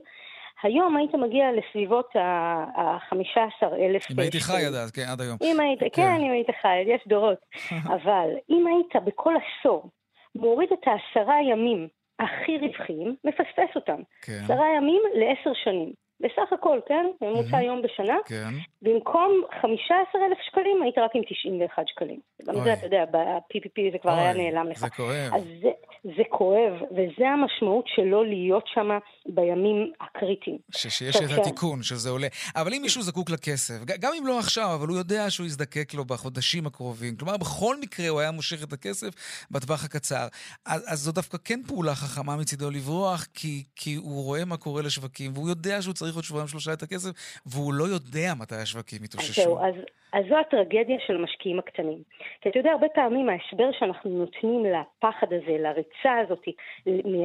[0.63, 4.19] היום היית מגיע לסביבות ה-15 אלף שקלים.
[4.19, 5.37] אם הייתי חי עד אז, כן, עד היום.
[5.43, 7.39] אם היית, כן, כן אם היית חי, יש דורות.
[7.97, 9.91] אבל אם היית בכל עשור
[10.35, 11.89] מוריד את העשרה ימים
[12.19, 14.01] הכי רווחיים, מפספס אותם.
[14.23, 14.41] כן.
[14.45, 15.93] עשרה ימים לעשר שנים.
[16.21, 17.07] בסך הכל, כן?
[17.21, 18.17] ממוצע יום בשנה.
[18.27, 18.49] כן.
[18.83, 22.21] במקום 15,000 שקלים, היית רק עם 91 שקלים.
[22.47, 24.79] גם זה, אתה יודע, ב-PPP זה כבר היה נעלם לך.
[24.79, 25.31] זה כואב.
[25.35, 25.71] אז זה,
[26.03, 28.91] זה כואב, וזה המשמעות של לא להיות שם
[29.29, 30.59] בימים הקריטיים.
[30.71, 32.27] שיש את התיקון, שזה עולה.
[32.57, 36.05] אבל אם מישהו זקוק לכסף, גם אם לא עכשיו, אבל הוא יודע שהוא יזדקק לו
[36.05, 39.09] בחודשים הקרובים, כלומר, בכל מקרה הוא היה מושך את הכסף
[39.51, 40.27] בטווח הקצר,
[40.67, 44.83] אז, אז זו דווקא כן פעולה חכמה מצידו לברוח, כי, כי הוא רואה מה קורה
[44.83, 47.11] לשווקים, והוא יודע שהוא צריך עוד שבועיים שלושה את הכסף,
[47.47, 49.43] והוא לא יודע מתי השווקים יתאוששו.
[49.43, 49.75] זהו, אז,
[50.13, 52.03] אז זו הטרגדיה של המשקיעים הקטנים.
[52.41, 56.45] כי אתה יודע, הרבה פעמים ההסבר שאנחנו נותנים לפחד הזה, לריצה הזאת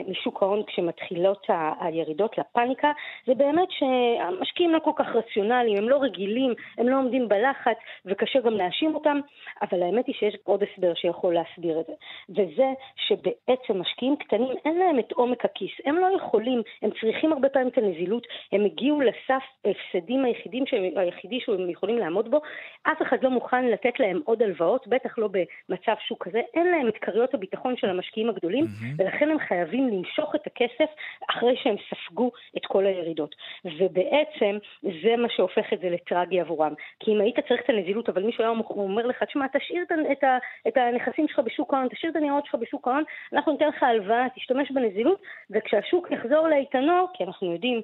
[0.08, 1.48] משוק ההון כשמתחילות
[1.92, 2.92] הירידות, לפאניקה,
[3.26, 8.40] זה באמת שהמשקיעים לא כל כך רציונליים, הם לא רגילים, הם לא עומדים בלחץ, וקשה
[8.40, 9.20] גם להאשים אותם,
[9.62, 11.94] אבל האמת היא שיש עוד הסבר שיכול להסביר את זה.
[12.30, 17.50] וזה שבעצם משקיעים קטנים, אין להם את עומק הכיס, הם לא יכולים, הם צריכים הרבה
[17.50, 22.42] פעמים את הנזילות, הם הגיעו לסף ההפסדים היחידים שהם, היחידי שהם יכולים לעמוד בו,
[22.84, 26.88] אף אחד לא מוכן לתת להם עוד הלוואות, בטח לא במצב שוק כזה, אין להם
[26.88, 28.96] את כריות הביטחון של המשקיעים הגדולים, mm-hmm.
[28.98, 30.90] ולכן הם חייבים למשוך את הכסף
[31.30, 33.36] אחרי שהם ספגו את כל הירידות.
[33.66, 34.58] ובעצם
[35.04, 36.74] זה מה שהופך את זה לטרגי עבורם.
[37.00, 40.24] כי אם היית צריך את הנזילות, אבל מישהו היה אומר לך, תשמע, תשאיר את,
[40.68, 43.04] את הנכסים שלך בשוק ההון, תשאיר את הניירות שלך בשוק ההון,
[43.34, 47.82] אנחנו ניתן לך הלוואה, תשתמש בנזילות, וכשהשוק יחזור לאיתנו, כי אנחנו יודעים,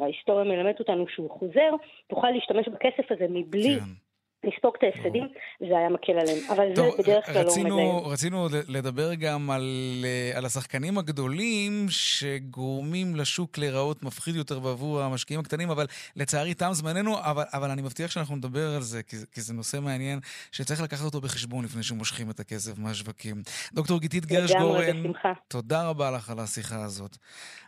[0.00, 1.70] ההיסטוריה מלמדת אותנו שהוא חוזר,
[2.08, 3.78] תוכל להשתמש בכסף הזה מבלי...
[3.80, 4.11] כן.
[4.44, 5.28] לספוג את ההפסדים,
[5.60, 6.38] זה היה מקל עליהם.
[6.50, 8.12] אבל טוב, זה בדרך כלל לא עומד להם.
[8.12, 9.64] רצינו לדבר גם על,
[10.04, 15.86] אה, על השחקנים הגדולים שגורמים לשוק להיראות מפחיד יותר בעבור המשקיעים הקטנים, אבל
[16.16, 19.80] לצערי תם זמננו, אבל, אבל אני מבטיח שאנחנו נדבר על זה, כי, כי זה נושא
[19.80, 20.20] מעניין
[20.52, 23.42] שצריך לקחת אותו בחשבון לפני שמושכים את הכסף מהשווקים.
[23.72, 25.12] דוקטור גיתית גרש גורן,
[25.48, 27.16] תודה רבה לך על השיחה הזאת.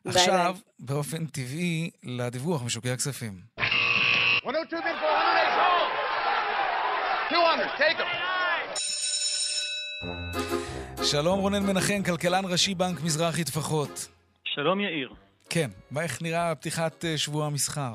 [0.04, 0.62] ביי עכשיו, ביי.
[0.78, 3.32] באופן טבעי, לדיווח משוקי הכספים.
[4.44, 4.82] 102
[11.02, 14.08] שלום רונן מנחם, כלכלן ראשי בנק מזרחי טפחות.
[14.44, 15.14] שלום יאיר.
[15.50, 17.94] כן, מה איך נראה פתיחת אה, שבוע המסחר?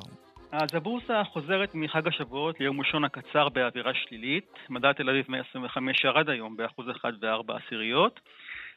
[0.51, 4.53] אז הבורסה חוזרת מחג השבועות ליום ראשון הקצר באווירה שלילית.
[4.69, 8.19] מדד תל אביב 125 ירד היום באחוז אחד וארבע עשיריות.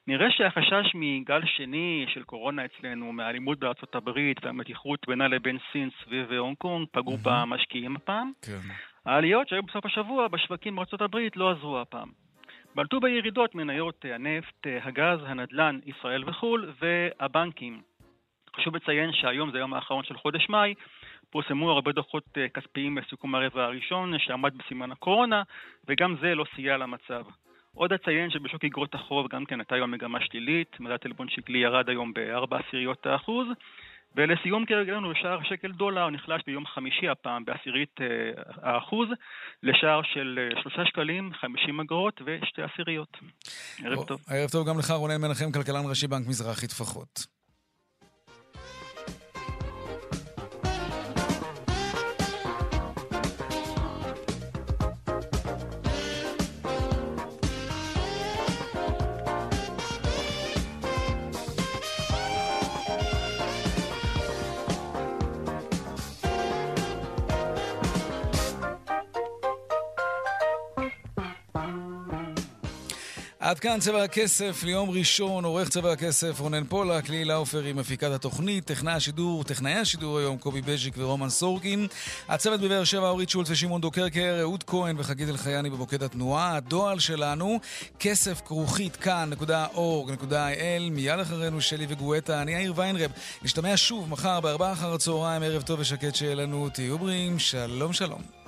[0.06, 6.32] נראה שהחשש מגל שני של קורונה אצלנו, מהאלימות בארצות הברית והמתיחות בינה לבין סין סביב
[6.32, 7.44] הונג קונג, פגעו mm-hmm.
[7.44, 8.32] במשקיעים הפעם.
[8.42, 8.60] כן.
[9.06, 12.08] העליות שהיו בסוף השבוע בשווקים בארצות הברית לא עזרו הפעם.
[12.74, 17.82] בלטו בירידות מניות הנפט, הגז, הנדל"ן, ישראל וחו"ל והבנקים.
[18.56, 20.74] חשוב לציין שהיום זה היום האחרון של חודש מאי,
[21.30, 25.42] פורסמו הרבה דוחות אה, כספיים בסיכום הרבע הראשון שעמד בסימן הקורונה,
[25.88, 27.22] וגם זה לא סייע למצב.
[27.74, 31.88] עוד אציין שבשוק אגרות החוב גם כן הייתה היום מגמה שלילית, מדד עלבון שקלי ירד
[31.88, 33.46] היום ב-4 עשיריות האחוז,
[34.16, 38.06] ולסיום כהרגלנו שער שקל דולר נחלש ביום חמישי הפעם בעשירית אה,
[38.62, 39.08] האחוז
[39.62, 43.16] לשער של אה, שלושה שקלים, חמישים אגורות ושתי עשיריות.
[43.84, 44.20] ערב טוב.
[44.28, 47.41] ערב טוב גם לך רונן מנחם, כלכלן ראשי בנק מזרחי טפחות.
[73.52, 78.10] עד כאן צבע הכסף ליום ראשון, עורך צבע הכסף רונן פולק, ליהי לאופר עם מפיקת
[78.10, 81.86] התוכנית, טכנאי השידור, טכנאי השידור היום, קובי בז'יק ורומן סורקין.
[82.28, 86.56] הצוות בבאר שבע, אורית שולץ ושמעון דוקרקר, אהוד כהן וחגית אלחייני במוקד התנועה.
[86.56, 87.60] הדואל שלנו,
[88.00, 93.10] כסף כרוכית כאן.org.il, מיד אחרינו שלי וגואטה, אני יאיר ויינרב.
[93.42, 98.41] נשתמע שוב מחר בארבעה אחר הצהריים, ערב טוב ושקט שיהיה לנו, תהיו בריאים, שלום שלום.